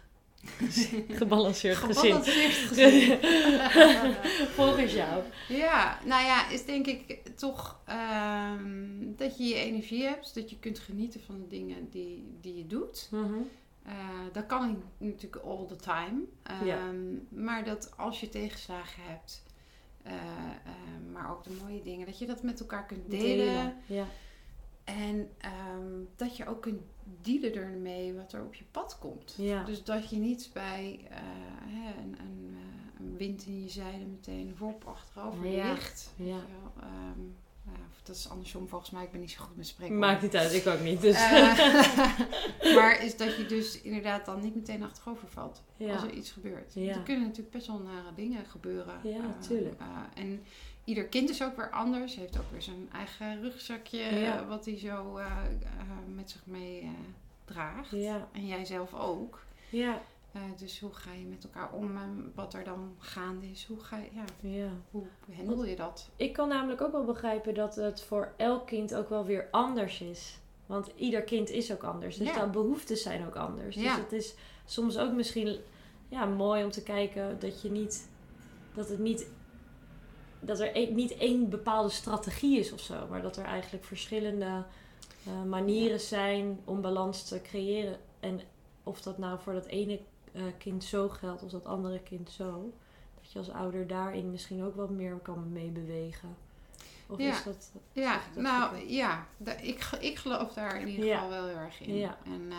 gebalanceerd 1.19 1.77
gezin? 1.77 2.03
Gebalanceerd 2.03 2.53
gezin. 2.69 3.19
Volgens 4.59 4.93
jou. 4.93 5.23
Ja, 5.49 5.99
nou 6.05 6.25
ja, 6.25 6.49
is 6.49 6.65
denk 6.65 6.87
ik 6.87 7.23
toch 7.37 7.81
ehm, 7.85 9.15
dat 9.17 9.39
je 9.39 9.45
je 9.45 9.55
energie 9.55 10.05
hebt. 10.05 10.35
Dat 10.35 10.51
je 10.51 10.59
kunt 10.59 10.79
genieten 10.79 11.21
van 11.27 11.39
de 11.39 11.47
dingen 11.47 11.89
die, 11.91 12.37
die 12.41 12.57
je 12.57 12.67
doet. 12.67 13.09
Mhm. 13.11 13.35
Eh, 13.83 13.95
dat 14.33 14.47
kan 14.47 14.83
natuurlijk 14.99 15.45
all 15.45 15.67
the 15.67 15.77
time. 15.77 16.21
Ehm, 16.43 16.67
Ja. 16.67 16.79
Maar 17.29 17.65
dat 17.65 17.93
als 17.97 18.21
je 18.21 18.29
tegenslagen 18.29 19.03
hebt, 19.07 19.43
eh, 20.03 20.13
eh, 20.15 21.13
maar 21.13 21.31
ook 21.31 21.45
de 21.45 21.57
mooie 21.63 21.83
dingen, 21.83 22.07
dat 22.07 22.19
je 22.19 22.27
dat 22.27 22.43
met 22.43 22.61
elkaar 22.61 22.87
kunt 22.87 23.11
delen. 23.11 23.75
Ja. 23.87 24.07
En 24.97 25.31
ehm, 25.39 26.05
dat 26.17 26.37
je 26.37 26.47
ook 26.47 26.63
kunt 26.63 26.81
dealen 27.23 27.55
ermee 27.55 28.15
wat 28.15 28.33
er 28.33 28.43
op 28.45 28.55
je 28.55 28.65
pad 28.71 28.99
komt. 28.99 29.35
Ja. 29.39 29.65
Dus 29.65 29.85
dat 29.85 30.11
je 30.11 30.17
niet 30.17 30.51
bij 30.53 31.01
eh, 31.11 31.17
hè, 31.67 32.01
een, 32.03 32.17
een, 32.21 32.55
eh, 32.57 33.01
een 33.07 33.17
wind 33.17 33.47
in 33.47 33.63
je 33.63 33.69
zeilen 33.69 34.11
meteen 34.11 34.57
voorop 34.57 34.85
achterover 34.85 35.47
Ja. 35.49 35.73
ligt. 35.73 36.13
Weet 36.17 36.29
Ja. 36.29 36.35
je 36.35 36.43
wel. 36.63 36.83
Ehm, 36.83 37.21
of 37.91 38.03
dat 38.03 38.17
is 38.17 38.29
andersom 38.29 38.69
volgens 38.69 38.91
mij. 38.91 39.03
Ik 39.05 39.11
ben 39.11 39.21
niet 39.21 39.31
zo 39.31 39.43
goed 39.45 39.57
met 39.57 39.67
spreken. 39.67 39.99
Maakt 39.99 40.23
niet 40.23 40.37
uit, 40.37 40.53
ik 40.53 40.67
ook 40.67 40.81
niet. 40.81 41.01
Dus. 41.01 41.17
Eh, 41.17 41.59
maar 42.77 43.05
is 43.05 43.17
dat 43.17 43.37
je 43.37 43.47
dus 43.47 43.81
inderdaad 43.81 44.25
dan 44.27 44.41
niet 44.41 44.55
meteen 44.55 44.83
achterover 44.83 45.29
valt 45.29 45.63
ja. 45.77 45.93
als 45.93 46.03
er 46.03 46.11
iets 46.11 46.31
gebeurt. 46.31 46.75
Ja. 46.75 46.95
Er 46.95 47.01
kunnen 47.03 47.23
natuurlijk 47.27 47.51
best 47.51 47.67
wel 47.67 47.79
nare 47.79 48.15
dingen 48.15 48.45
gebeuren. 48.47 48.95
Ja, 49.03 49.17
Eh, 49.17 49.47
tuurlijk. 49.49 49.81
eh, 49.81 50.23
en 50.23 50.43
ieder 50.85 51.05
kind 51.05 51.31
is 51.31 51.43
ook 51.43 51.57
weer 51.57 51.71
anders. 51.71 52.15
Heeft 52.17 52.39
ook 52.39 52.51
weer 52.51 52.63
zijn 52.63 52.89
eigen 52.93 53.41
rugzakje 53.43 53.99
Ja. 53.99 54.41
eh, 54.41 54.49
wat 54.49 54.65
hij 54.65 54.79
zo 54.79 55.17
eh, 55.17 55.27
eh, 55.27 56.15
met 56.15 56.31
zich 56.31 56.47
mee 56.47 56.81
eh, 56.81 56.89
draagt. 57.45 57.91
Ja. 57.91 58.29
En 58.33 58.47
jij 58.47 58.65
zelf 58.65 58.95
ook. 58.95 59.41
ja. 59.71 60.03
Eh, 60.33 60.41
dus 60.57 60.81
hoe 60.81 60.93
ga 60.93 61.13
je 61.13 61.25
met 61.25 61.45
elkaar 61.45 61.73
om 61.73 61.97
en 61.97 62.33
wat 62.35 62.55
er 62.55 62.65
dan 62.65 62.95
gaande 62.99 63.47
is? 63.51 63.65
Hoe, 63.67 63.81
ga 63.81 63.97
je, 63.97 64.09
ja, 64.13 64.25
Ja. 64.51 64.69
hoe 64.91 65.05
handel 65.37 65.65
je 65.65 65.77
dat? 65.77 66.09
Ik 66.17 66.33
kan 66.33 66.49
namelijk 66.49 66.81
ook 66.81 66.93
wel 66.93 67.05
begrijpen 67.05 67.55
dat 67.55 67.75
het 67.75 68.03
voor 68.03 68.33
elk 68.37 68.67
kind 68.67 68.95
ook 68.95 69.09
wel 69.09 69.25
weer 69.25 69.49
anders 69.51 70.01
is. 70.01 70.39
Want 70.67 70.91
ieder 70.97 71.23
kind 71.23 71.51
is 71.51 71.73
ook 71.73 71.83
anders. 71.85 72.17
Dus 72.17 72.27
Ja. 72.29 72.45
de 72.45 72.51
behoeftes 72.51 73.03
zijn 73.03 73.27
ook 73.27 73.37
anders. 73.37 73.77
Dus 73.77 73.97
het 73.97 74.13
is 74.13 74.35
soms 74.65 74.99
ook 74.99 75.13
misschien 75.13 75.59
ja, 76.09 76.25
mooi 76.27 76.65
om 76.65 76.71
te 76.71 76.83
kijken 76.83 77.39
dat 77.41 77.63
je 77.63 77.71
niet. 77.71 78.09
Dat 78.75 78.89
het 78.89 78.99
niet. 78.99 79.31
Dat 80.41 80.61
er 80.61 80.77
e- 80.77 80.93
niet 80.95 81.17
één 81.17 81.49
bepaalde 81.51 81.91
strategie 81.91 82.59
is 82.59 82.73
of 82.73 82.81
zo. 82.81 83.07
Maar 83.11 83.23
dat 83.23 83.37
er 83.37 83.45
eigenlijk 83.45 83.85
verschillende 83.85 84.65
eh, 85.27 85.43
manieren 85.45 86.01
zijn 86.01 86.61
om 86.65 86.81
balans 86.81 87.25
te 87.29 87.41
creëren. 87.43 87.97
En 88.21 88.41
of 88.83 89.03
dat 89.03 89.19
nou 89.19 89.39
voor 89.41 89.53
dat 89.53 89.67
ene 89.67 90.01
eh, 90.39 90.45
kind 90.59 90.85
zo 90.85 91.09
geldt 91.09 91.43
of 91.43 91.51
dat 91.51 91.65
andere 91.67 92.01
kind 92.03 92.31
zo. 92.31 92.73
Dat 93.23 93.33
je 93.33 93.39
als 93.39 93.51
ouder 93.51 93.87
daarin 93.87 94.31
misschien 94.31 94.65
ook 94.65 94.77
wat 94.77 94.91
meer 94.91 95.15
kan 95.23 95.53
meebewegen. 95.53 96.37
Of 97.11 97.19
Ja. 97.19 97.31
is 97.31 97.43
dat... 97.43 97.71
Ja, 97.93 98.21
dat 98.35 98.43
nou 98.43 98.77
goed? 98.77 98.91
ja, 98.91 99.27
ik, 99.63 99.89
ik 100.01 100.17
geloof 100.19 100.53
daar 100.53 100.81
in 100.81 100.89
ieder 100.89 101.05
Ja. 101.05 101.15
geval 101.15 101.31
wel 101.31 101.47
heel 101.47 101.57
erg 101.57 101.81
in. 101.81 101.97
Ja. 101.97 102.19
En 102.25 102.47
eh, 102.51 102.57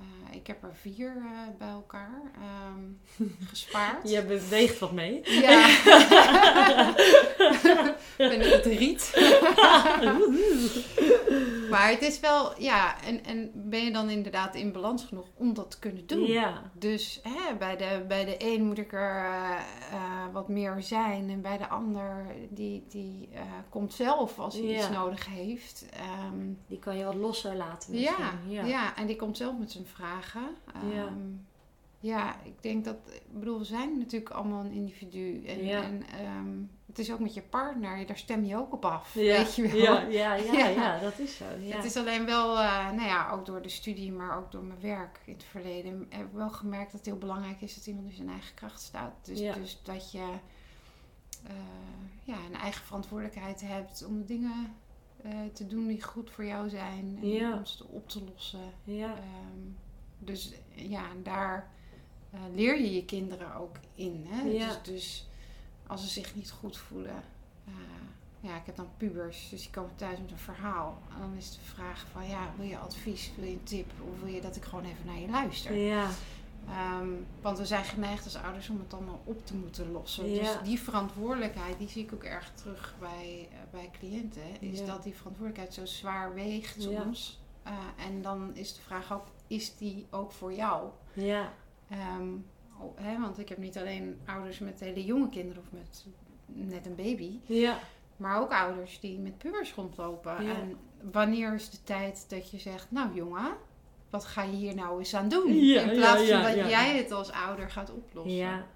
eh, 0.00 0.36
ik 0.36 0.46
heb 0.46 0.62
er 0.62 0.74
vier 0.80 1.22
bij 1.58 1.68
elkaar 1.68 2.20
ehm, 2.34 2.82
gespaard. 3.50 4.08
Je 4.10 4.24
beweegt 4.24 4.78
wat 4.78 4.92
mee. 4.92 5.20
Ja. 5.40 5.66
Ik 8.18 8.28
ben 8.28 8.40
het 8.50 8.64
riet. 8.64 9.10
Maar 11.70 11.90
het 11.90 12.02
is 12.02 12.20
wel, 12.20 12.60
ja, 12.62 13.02
en, 13.02 13.24
en 13.24 13.50
ben 13.54 13.84
je 13.84 13.92
dan 13.92 14.10
inderdaad 14.10 14.54
in 14.54 14.72
balans 14.72 15.04
genoeg 15.04 15.26
om 15.34 15.54
dat 15.54 15.70
te 15.70 15.78
kunnen 15.78 16.06
doen? 16.06 16.26
Ja. 16.26 16.62
Dus 16.74 17.20
hè, 17.22 17.56
bij, 17.56 17.76
de, 17.76 18.04
bij 18.08 18.24
de 18.24 18.36
een 18.38 18.64
moet 18.66 18.78
ik 18.78 18.92
er 18.92 19.24
eh, 19.24 19.50
eh, 19.92 20.32
wat 20.32 20.48
meer 20.48 20.82
zijn. 20.82 21.30
En 21.30 21.40
bij 21.40 21.58
de 21.58 21.68
ander, 21.68 22.26
die, 22.50 22.84
die 22.88 23.28
eh, 23.32 23.40
komt 23.68 23.92
zelf 23.94 24.38
als 24.38 24.54
hij 24.54 24.64
Ja. 24.64 24.76
iets 24.78 24.90
nodig 24.90 25.26
heeft. 25.26 25.86
Ehm, 25.92 26.52
Die 26.66 26.78
kan 26.78 26.96
je 26.96 27.04
wat 27.04 27.14
losser 27.14 27.56
laten 27.56 27.98
ja, 27.98 28.10
misschien. 28.18 28.50
ja. 28.50 28.64
Ja. 28.64 28.96
en 28.96 29.06
die 29.06 29.16
komt 29.16 29.36
zelf 29.36 29.58
met 29.58 29.70
zijn 29.72 29.86
vragen. 29.86 30.48
Ja. 30.92 31.04
Ehm, 31.06 31.14
ja, 32.00 32.36
ik 32.44 32.62
denk 32.62 32.84
dat... 32.84 32.96
Ik 33.12 33.38
bedoel, 33.38 33.58
we 33.58 33.64
zijn 33.64 33.98
natuurlijk 33.98 34.30
allemaal 34.30 34.64
een 34.64 34.72
individu. 34.72 35.44
En, 35.46 35.64
Ja. 35.64 35.82
en 35.82 36.02
ehm, 36.02 36.56
het 36.88 36.98
is 36.98 37.12
ook 37.12 37.18
met 37.18 37.34
je 37.34 37.42
partner. 37.42 38.06
Daar 38.06 38.16
stem 38.16 38.44
je 38.44 38.56
ook 38.56 38.72
op 38.72 38.84
af. 38.84 39.14
Ja. 39.14 39.36
Weet 39.36 39.54
je 39.54 39.62
wel? 39.68 40.00
Ja, 40.18 40.34
ja, 40.34 40.66
ja, 40.66 40.98
dat 40.98 41.18
is 41.18 41.36
zo. 41.36 41.44
Ja. 41.60 41.76
Het 41.76 41.84
is 41.84 41.96
alleen 41.96 42.24
wel, 42.24 42.58
eh, 42.58 42.90
nou 42.90 43.08
ja, 43.08 43.30
ook 43.30 43.46
door 43.46 43.62
de 43.62 43.68
studie, 43.68 44.12
maar 44.12 44.38
ook 44.38 44.52
door 44.52 44.62
mijn 44.62 44.80
werk 44.80 45.20
in 45.24 45.32
het 45.32 45.44
verleden, 45.44 46.06
heb 46.08 46.26
ik 46.26 46.32
wel 46.32 46.50
gemerkt 46.50 46.90
dat 46.90 47.00
het 47.00 47.06
heel 47.06 47.18
belangrijk 47.18 47.60
is 47.60 47.74
dat 47.74 47.86
iemand 47.86 48.08
in 48.08 48.14
zijn 48.14 48.28
eigen 48.28 48.54
kracht 48.54 48.80
staat. 48.80 49.12
Dus, 49.22 49.38
dus 49.54 49.80
dat 49.82 50.12
je 50.12 50.28
eh, 51.46 51.54
ja, 52.24 52.36
een 52.46 52.56
eigen 52.56 52.84
verantwoordelijkheid 52.84 53.60
hebt 53.60 54.04
om 54.06 54.18
de 54.18 54.24
dingen 54.24 54.74
eh, 55.22 55.32
te 55.52 55.66
doen 55.66 55.86
die 55.86 56.02
goed 56.02 56.30
voor 56.30 56.44
jou 56.44 56.68
zijn 56.68 57.18
en 57.22 57.52
om 57.52 57.66
ze 57.66 57.86
op 57.86 58.08
te 58.08 58.24
lossen. 58.32 58.72
ja. 58.84 59.14
Ehm, 59.14 59.68
dus 60.18 60.52
ja, 60.74 61.10
en 61.10 61.22
daar 61.22 61.70
leer 62.54 62.80
je 62.80 62.94
je 62.94 63.04
kinderen 63.04 63.54
ook 63.54 63.76
in. 63.94 64.24
Hè? 64.28 64.42
Ja. 64.42 64.68
Dus, 64.68 64.82
dus 64.82 65.27
als 65.88 66.00
ze 66.02 66.08
zich 66.08 66.34
niet 66.34 66.50
goed 66.50 66.76
voelen. 66.76 67.22
eh, 67.66 67.72
ja, 68.40 68.56
ik 68.56 68.66
heb 68.66 68.76
dan 68.76 68.88
pubers, 68.96 69.48
dus 69.50 69.62
die 69.62 69.70
komen 69.70 69.96
thuis 69.96 70.18
met 70.20 70.30
een 70.30 70.38
verhaal. 70.38 70.98
En 71.14 71.20
dan 71.20 71.34
is 71.34 71.50
de 71.50 71.60
vraag 71.74 72.06
van, 72.12 72.28
ja, 72.28 72.50
wil 72.56 72.66
je 72.66 72.78
advies, 72.78 73.32
wil 73.36 73.44
je 73.46 73.52
een 73.52 73.62
tip? 73.62 73.90
Of 74.12 74.20
wil 74.22 74.32
je 74.34 74.40
dat 74.40 74.56
ik 74.56 74.64
gewoon 74.64 74.84
even 74.84 75.06
naar 75.06 75.18
je 75.18 75.28
luister? 75.28 75.74
Ja. 75.76 76.08
Ehm, 76.68 77.08
want 77.40 77.58
we 77.58 77.66
zijn 77.66 77.84
geneigd 77.84 78.24
als 78.24 78.36
ouders 78.36 78.68
om 78.68 78.78
het 78.78 78.94
allemaal 78.94 79.20
op 79.24 79.46
te 79.46 79.54
moeten 79.54 79.90
lossen. 79.92 80.30
Ja. 80.30 80.40
Dus 80.42 80.56
die 80.68 80.80
verantwoordelijkheid, 80.80 81.78
die 81.78 81.88
zie 81.88 82.04
ik 82.04 82.12
ook 82.12 82.22
erg 82.24 82.50
terug 82.54 82.94
bij, 82.98 83.48
eh, 83.50 83.56
bij 83.70 83.90
cliënten. 83.98 84.60
Is 84.60 84.78
Ja. 84.78 84.86
dat 84.86 85.02
die 85.02 85.14
verantwoordelijkheid 85.14 85.74
zo 85.74 85.84
zwaar 85.86 86.34
weegt 86.34 86.82
Ja. 86.84 87.02
soms. 87.02 87.40
Eh, 87.62 87.72
en 88.06 88.22
dan 88.22 88.54
is 88.54 88.74
de 88.74 88.80
vraag 88.80 89.12
ook, 89.12 89.26
is 89.46 89.76
die 89.76 90.06
ook 90.10 90.32
voor 90.32 90.52
jou? 90.52 90.88
Ja. 91.12 91.52
Ehm, 91.88 92.28
oh, 92.78 92.98
hè, 93.00 93.17
want 93.28 93.40
ik 93.40 93.48
heb 93.48 93.58
niet 93.58 93.78
alleen 93.78 94.18
ouders 94.24 94.58
met 94.58 94.80
hele 94.80 95.04
jonge 95.04 95.28
kinderen 95.28 95.62
of 95.62 95.68
met 95.70 96.06
net 96.46 96.86
een 96.86 96.94
baby. 96.94 97.38
Ja. 97.46 97.78
Maar 98.16 98.40
ook 98.40 98.52
ouders 98.52 99.00
die 99.00 99.18
met 99.18 99.38
pubers 99.38 99.74
rondlopen. 99.74 100.44
Ja. 100.44 100.54
En 100.54 100.76
wanneer 101.12 101.54
is 101.54 101.70
de 101.70 101.82
tijd 101.84 102.24
dat 102.28 102.50
je 102.50 102.58
zegt, 102.58 102.86
nou 102.90 103.14
jongen, 103.14 103.56
wat 104.10 104.24
ga 104.24 104.42
je 104.42 104.56
hier 104.56 104.74
nou 104.74 104.98
eens 104.98 105.14
aan 105.14 105.28
doen? 105.28 105.54
Ja, 105.54 105.80
In 105.82 105.96
plaats 105.96 106.28
van 106.28 106.42
dat 106.42 106.54
jij 106.54 106.96
het 106.96 107.12
als 107.12 107.30
ouder 107.30 107.70
gaat 107.70 107.90
oplossen. 107.90 108.34
Ja. 108.34 108.66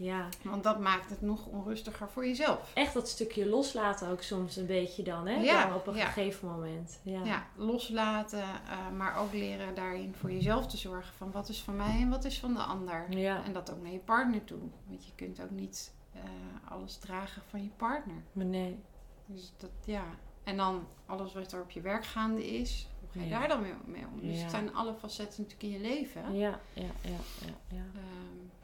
Ja. 0.00 0.28
Want 0.42 0.62
dat 0.62 0.80
maakt 0.80 1.10
het 1.10 1.20
nog 1.20 1.46
onrustiger 1.46 2.10
voor 2.10 2.26
jezelf. 2.26 2.70
Echt 2.74 2.94
dat 2.94 3.08
stukje 3.08 3.48
loslaten 3.48 4.08
ook 4.08 4.22
soms 4.22 4.56
een 4.56 4.66
beetje 4.66 5.02
dan, 5.02 5.26
hè? 5.26 5.34
Ja, 5.34 5.66
Dan 5.66 5.76
op 5.76 5.86
een 5.86 5.96
ja. 5.96 6.06
gegeven 6.06 6.48
moment. 6.48 7.00
Ja. 7.02 7.24
Ja, 7.24 7.46
loslaten, 7.56 8.42
eh, 8.42 8.90
maar 8.96 9.16
ook 9.16 9.32
leren 9.32 9.74
daarin 9.74 10.14
voor 10.14 10.32
jezelf 10.32 10.66
te 10.66 10.76
zorgen 10.76 11.14
van 11.14 11.30
wat 11.30 11.48
is 11.48 11.60
van 11.60 11.76
mij 11.76 12.00
en 12.00 12.08
wat 12.08 12.24
is 12.24 12.38
van 12.38 12.54
de 12.54 12.60
ander. 12.60 13.06
Ja. 13.16 13.44
En 13.44 13.52
dat 13.52 13.72
ook 13.72 13.82
naar 13.82 13.92
je 13.92 13.98
partner 13.98 14.44
toe. 14.44 14.58
Want 14.86 15.06
je 15.06 15.12
kunt 15.14 15.42
ook 15.42 15.50
niet 15.50 15.94
eh, 16.12 16.22
alles 16.68 16.96
dragen 16.96 17.42
van 17.48 17.62
je 17.62 17.70
partner. 17.76 18.22
Maar 18.32 18.46
nee. 18.46 18.78
Dus 19.26 19.52
dat, 19.56 19.70
ja. 19.84 20.04
En 20.44 20.56
dan 20.56 20.86
alles 21.06 21.32
wat 21.32 21.52
er 21.52 21.60
op 21.62 21.70
je 21.70 21.80
werk 21.80 22.04
gaande 22.04 22.46
is, 22.46 22.88
hoe 23.00 23.08
ga 23.10 23.20
je 23.24 23.30
daar 23.30 23.48
dan 23.48 23.62
mee, 23.84 24.04
om? 24.12 24.20
Dus 24.20 24.40
het 24.40 24.50
zijn 24.50 24.74
alle 24.74 24.94
facetten 24.94 25.42
natuurlijk 25.42 25.74
in 25.74 25.82
je 25.82 25.96
leven. 25.96 26.34
Ja, 26.34 26.60
ja, 26.72 26.82
ja, 27.02 27.10
ja, 27.40 27.54
ja. 27.68 27.84
Ehm, 27.94 28.59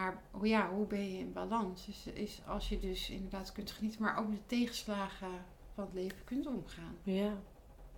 maar 0.00 0.20
hoe, 0.30 0.48
ja, 0.48 0.68
hoe 0.68 0.86
ben 0.86 1.12
je 1.12 1.18
in 1.18 1.32
balans? 1.32 1.88
Is, 1.88 2.06
is 2.14 2.40
als 2.46 2.68
je 2.68 2.78
dus 2.78 3.10
inderdaad 3.10 3.52
kunt 3.52 3.70
genieten, 3.70 4.02
maar 4.02 4.18
ook 4.18 4.30
de 4.30 4.46
tegenslagen 4.46 5.28
van 5.74 5.84
het 5.84 5.94
leven 5.94 6.24
kunt 6.24 6.46
omgaan. 6.46 6.96
Ja. 7.02 7.32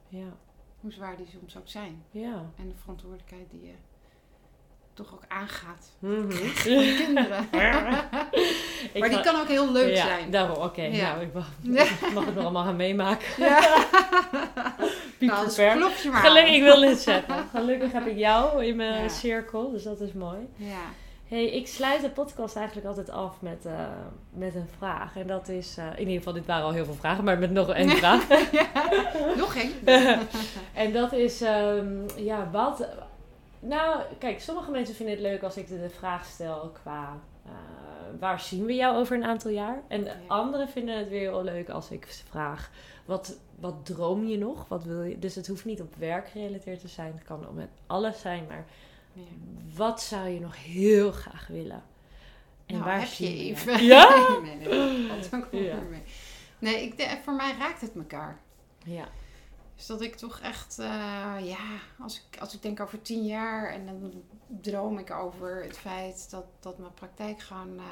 Ja. 0.08 0.36
Hoe 0.80 0.92
zwaar 0.92 1.16
die 1.16 1.26
soms 1.26 1.56
ook 1.56 1.68
zijn. 1.68 2.04
Ja. 2.10 2.50
En 2.56 2.68
de 2.68 2.74
verantwoordelijkheid 2.74 3.50
die 3.50 3.62
je 3.62 3.74
toch 4.92 5.14
ook 5.14 5.24
aangaat 5.28 5.92
voor 6.00 6.72
je 6.72 7.04
kinderen. 7.06 7.48
Maar 8.98 9.08
die 9.08 9.20
kan 9.20 9.40
ook 9.40 9.48
heel 9.48 9.72
leuk 9.72 9.96
ja, 9.96 10.06
zijn. 10.06 10.30
Daarom, 10.30 10.56
oké. 10.56 10.82
Ja. 10.82 11.12
Nou, 11.12 11.22
ik 11.22 11.32
mag, 11.32 11.50
ik 11.62 12.12
mag 12.14 12.24
het 12.24 12.34
nog 12.34 12.44
allemaal 12.44 12.64
gaan 12.64 12.76
meemaken. 12.76 13.26
Ja. 13.38 13.86
Nou, 15.18 15.44
dus 15.44 15.54
ver. 15.54 15.76
klop 15.76 15.94
je 15.94 16.10
maar 16.10 16.20
Gelukkig, 16.20 16.54
ik 16.54 16.62
wil 16.62 16.80
dit 16.80 16.98
zeggen. 16.98 17.48
Gelukkig 17.54 17.92
heb 17.92 18.06
ik 18.06 18.16
jou 18.16 18.64
in 18.64 18.76
mijn 18.76 19.02
Ja. 19.02 19.08
cirkel, 19.08 19.70
dus 19.70 19.82
dat 19.82 20.00
is 20.00 20.12
mooi. 20.12 20.48
Ja. 20.56 20.82
Hey, 21.32 21.44
ik 21.46 21.66
sluit 21.66 22.00
de 22.02 22.10
podcast 22.10 22.56
eigenlijk 22.56 22.86
altijd 22.86 23.10
af 23.10 23.40
met, 23.40 23.66
eh, 23.66 23.88
met 24.30 24.54
een 24.54 24.68
vraag. 24.76 25.16
En 25.16 25.26
dat 25.26 25.48
is, 25.48 25.76
eh, 25.76 25.86
in 25.86 25.98
ieder 25.98 26.16
geval, 26.16 26.32
dit 26.32 26.46
waren 26.46 26.64
al 26.64 26.72
heel 26.72 26.84
veel 26.84 26.94
vragen, 26.94 27.24
maar 27.24 27.38
met 27.38 27.50
nog 27.50 27.70
één 27.70 27.90
vraag. 28.02 28.28
Nog 29.36 29.54
één. 29.56 29.72
en 30.84 30.92
dat 30.92 31.12
is, 31.12 31.40
ehm, 31.40 32.08
ja, 32.16 32.50
wat. 32.50 32.88
Nou, 33.60 34.00
kijk, 34.18 34.40
sommige 34.40 34.70
mensen 34.70 34.94
vinden 34.94 35.14
het 35.14 35.24
leuk 35.24 35.42
als 35.42 35.56
ik 35.56 35.68
de, 35.68 35.90
vraag 35.90 36.24
stel 36.24 36.70
qua. 36.82 37.18
eh, 37.46 37.50
waar 38.20 38.40
zien 38.40 38.64
we 38.64 38.74
jou 38.74 38.96
over 38.96 39.16
een 39.16 39.24
aantal 39.24 39.50
jaar? 39.50 39.82
En 39.88 40.04
Ja. 40.04 40.12
anderen 40.26 40.68
vinden 40.68 40.98
het 40.98 41.08
weer 41.08 41.20
heel 41.30 41.44
leuk 41.44 41.68
als 41.68 41.90
ik 41.90 42.06
vraag. 42.28 42.70
Wat, 43.04 43.38
wat 43.60 43.74
droom 43.86 44.26
je 44.26 44.38
nog? 44.38 44.68
Wat 44.68 44.84
wil 44.84 45.02
je? 45.02 45.18
Dus 45.18 45.34
het 45.34 45.46
hoeft 45.46 45.64
niet 45.64 45.80
op 45.80 45.94
werk 45.98 46.28
gerelateerd 46.28 46.80
te 46.80 46.88
zijn. 46.88 47.12
Het 47.14 47.24
kan 47.24 47.46
met 47.54 47.68
alles 47.86 48.20
zijn. 48.20 48.44
Maar 48.48 48.64
Ja. 49.12 49.22
wat 49.76 50.02
zou 50.02 50.28
je 50.28 50.40
nog 50.40 50.64
heel 50.64 51.12
graag 51.12 51.46
willen? 51.46 51.82
En 52.66 52.74
nou, 52.74 52.84
waar 52.84 53.00
heb 53.00 53.08
je 53.12 53.36
je 53.36 53.44
even. 53.50 53.84
Ja? 53.84 54.08
nee, 54.42 54.56
nee, 54.56 54.68
nee, 54.68 55.08
dat 55.30 55.48
Ja. 55.50 55.80
mee. 55.80 56.02
Nee, 56.58 56.82
ik, 56.82 56.96
de- 56.96 57.18
voor 57.24 57.34
mij 57.34 57.54
raakt 57.58 57.80
het 57.80 57.94
elkaar. 57.96 58.40
Ja. 58.84 59.08
Dus 59.76 59.86
dat 59.86 60.00
ik 60.00 60.14
toch 60.16 60.38
echt, 60.40 60.78
eh, 60.78 60.86
ja, 61.40 61.58
als 61.98 62.16
ik, 62.30 62.40
als 62.40 62.54
ik 62.54 62.62
denk 62.62 62.80
over 62.80 63.02
tien 63.02 63.26
jaar 63.26 63.68
en 63.70 63.86
dan 63.86 64.22
droom 64.60 64.98
ik 64.98 65.10
over 65.10 65.62
het 65.62 65.78
feit 65.78 66.30
dat, 66.30 66.44
dat 66.60 66.78
mijn 66.78 66.94
praktijk 66.94 67.40
gewoon 67.40 67.78
eh, 67.78 67.84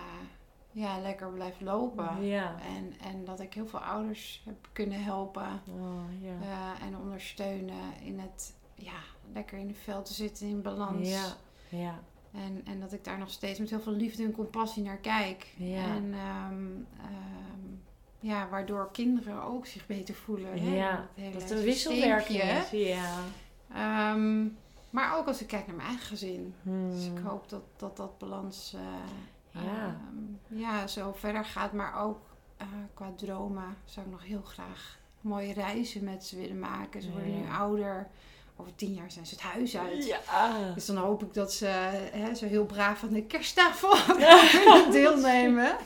ja, 0.73 0.99
lekker 1.01 1.29
blijft 1.31 1.61
lopen. 1.61 2.25
Ja. 2.27 2.57
En, 2.77 2.95
en 3.09 3.25
dat 3.25 3.41
ik 3.41 3.55
heel 3.55 3.67
veel 3.67 3.79
ouders 3.79 4.43
heb 4.45 4.69
kunnen 4.73 5.03
helpen 5.05 5.63
Oh, 5.69 6.23
ja. 6.23 6.35
eh, 6.81 6.87
en 6.87 6.97
ondersteunen 6.97 8.01
in 8.03 8.19
het, 8.19 8.55
ja, 8.75 8.99
lekker 9.35 9.59
in 9.59 9.69
het 9.69 9.79
veld 9.79 10.05
te 10.07 10.13
zitten 10.13 10.47
in 10.47 10.63
balans. 10.63 11.09
Ja. 11.09 11.25
Ja. 11.69 11.99
En, 12.33 12.61
en 12.65 12.81
dat 12.81 12.93
ik 12.93 13.05
daar 13.05 13.19
nog 13.19 13.31
steeds 13.31 13.59
met 13.59 13.71
heel 13.71 13.81
veel 13.81 13.93
liefde 13.93 14.23
en 14.25 14.33
compassie 14.33 14.83
naar 14.83 14.97
kijk. 14.99 15.47
Ja. 15.57 15.85
En 15.85 16.15
ehm, 16.15 16.65
ehm, 17.01 17.69
ja, 18.21 18.49
waardoor 18.49 18.91
kinderen 18.93 19.43
ook 19.43 19.67
zich 19.67 19.87
beter 19.87 20.15
voelen. 20.15 20.59
hè, 20.63 20.77
Ja, 20.77 21.09
Dat 21.33 21.43
het 21.43 21.51
een 21.51 21.63
wisselwerking 21.63 22.43
is. 22.43 22.71
Ja. 22.71 23.19
Ehm, 23.75 24.47
maar 24.91 25.17
ook 25.19 25.27
als 25.27 25.41
ik 25.41 25.47
kijk 25.47 25.67
naar 25.67 25.77
mijn 25.77 25.89
eigen 25.89 26.07
gezin. 26.07 26.55
Hmm. 26.63 26.91
Dus 26.91 27.07
ik 27.07 27.19
hoop 27.19 27.49
dat 27.49 27.63
dat, 27.77 27.97
dat 27.97 28.19
balans 28.19 28.75
eh, 29.53 29.63
Ja. 29.65 29.97
ja, 30.49 30.87
zo 30.87 31.13
verder 31.13 31.45
gaat. 31.45 31.73
Maar 31.73 32.03
ook 32.03 32.19
eh, 32.57 32.67
qua 32.95 33.13
dromen 33.17 33.77
zou 33.85 34.07
ik 34.07 34.13
nog 34.13 34.25
heel 34.25 34.43
graag 34.43 34.99
mooie 35.21 35.53
reizen 35.53 36.05
met 36.05 36.25
ze 36.25 36.37
willen 36.37 36.59
maken. 36.59 37.03
Ze 37.03 37.11
worden 37.11 37.31
Ja. 37.33 37.39
nu 37.39 37.51
ouder. 37.51 38.09
Over 38.61 38.75
tien 38.75 38.95
jaar 38.95 39.11
zijn 39.11 39.27
ze 39.27 39.35
het 39.35 39.43
huis 39.43 39.77
uit. 39.77 40.07
Ja. 40.07 40.73
Dus 40.75 40.87
dan 40.87 40.97
hoop 40.97 41.23
ik 41.23 41.35
dat 41.35 41.53
ze 41.53 41.67
hè, 42.13 42.35
zo 42.35 42.47
heel 42.47 42.67
braaf 42.67 43.03
aan 43.03 43.13
de 43.13 43.23
kersttafel 43.23 43.91
kunnen 44.57 44.91
deelnemen. 44.91 45.77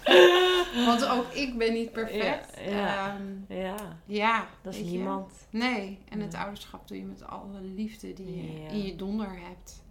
Want 0.86 1.06
ook 1.06 1.32
ik 1.32 1.58
ben 1.58 1.72
niet 1.72 1.92
perfect. 1.92 2.58
Ja, 2.64 2.70
ja. 2.70 3.08
Ehm, 3.16 3.58
Ja, 3.60 3.74
ja, 4.06 4.46
dat 4.62 4.72
is 4.74 4.78
je. 4.78 4.84
niemand. 4.86 5.32
Nee, 5.50 5.98
en 6.08 6.20
het 6.20 6.32
Ja. 6.32 6.42
ouderschap 6.42 6.88
doe 6.88 6.96
je 6.98 7.04
met 7.04 7.26
alle 7.26 7.60
liefde 7.60 8.12
die 8.12 8.36
je 8.36 8.62
Ja. 8.62 8.68
in 8.68 8.82
je 8.82 8.96
donder 8.96 9.30
hebt. 9.30 9.82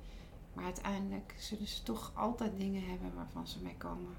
Maar 0.54 0.64
uiteindelijk 0.66 1.34
zullen 1.38 1.68
ze 1.68 1.84
toch 1.84 2.12
altijd 2.16 2.52
dingen 2.58 2.84
hebben 2.90 3.12
waarvan 3.16 3.48
ze 3.48 3.58
mee 3.62 3.76
komen. 3.78 4.16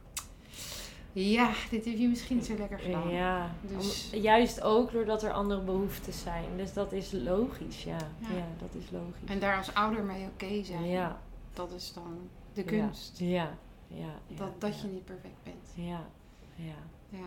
Ja, 1.14 1.50
dit 1.70 1.85
heb 1.85 1.96
je 1.96 2.09
misschien 2.09 2.37
niet 2.37 2.46
zo 2.46 2.57
lekker 2.57 2.79
gedaan. 2.79 3.09
Ja, 3.09 3.50
Dus- 3.61 4.11
om- 4.14 4.20
juist 4.20 4.61
ook 4.62 4.92
doordat 4.92 5.22
er 5.22 5.33
andere 5.33 5.61
behoeftes 5.61 6.22
zijn. 6.22 6.44
Dus 6.57 6.72
dat 6.72 6.92
is 6.92 7.12
logisch, 7.12 7.85
ja. 7.85 7.96
Ja. 8.18 8.29
Ja, 8.37 8.46
dat 8.59 8.83
is 8.83 8.90
logisch. 8.90 9.24
En 9.29 9.38
daar 9.40 9.57
als 9.57 9.74
ouder 9.74 10.05
mee 10.05 10.27
oké 10.27 10.64
zijn. 10.64 10.85
ja, 10.87 11.20
Dat 11.53 11.72
is 11.72 11.92
dan 11.92 12.18
de 12.53 12.64
kunst. 12.64 13.18
Ja, 13.18 13.50
ja, 13.88 14.14
dat 14.37 14.61
dat 14.61 14.81
je 14.81 14.87
niet 14.88 15.05
perfect 15.05 15.42
bent. 15.42 15.72
Ja, 15.74 16.00
ja. 16.55 16.74
Ja. 17.09 17.27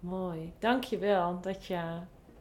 Mooi. 0.00 0.52
Dankjewel 0.58 1.40
dat 1.40 1.66
je 1.66 1.80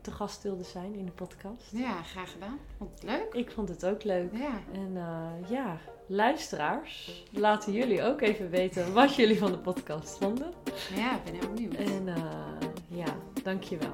te 0.03 0.11
gast 0.11 0.43
wilde 0.43 0.63
zijn 0.63 0.95
in 0.95 1.05
de 1.05 1.11
podcast. 1.11 1.71
ja, 1.71 2.01
graag 2.01 2.31
gedaan. 2.31 2.59
Vond 2.77 2.91
het 2.93 3.03
leuk? 3.03 3.33
Ik 3.33 3.51
vond 3.51 3.69
het 3.69 3.85
ook 3.85 4.03
leuk. 4.03 4.33
Ja. 4.33 4.59
En 4.73 4.91
eh, 4.95 5.49
ja, 5.49 5.77
luisteraars, 6.07 7.23
laten 7.31 7.73
jullie 7.73 8.03
ook 8.03 8.21
even 8.21 8.49
weten 8.49 8.93
wat 8.93 9.15
jullie 9.15 9.37
van 9.37 9.51
de 9.51 9.57
podcast 9.57 10.17
vonden. 10.17 10.53
Ja, 10.95 11.15
ik 11.15 11.23
ben 11.23 11.33
heel 11.33 11.53
benieuwd. 11.53 11.73
En 11.73 12.07
eh, 12.07 12.23
ja, 12.87 13.15
dankjewel. 13.43 13.93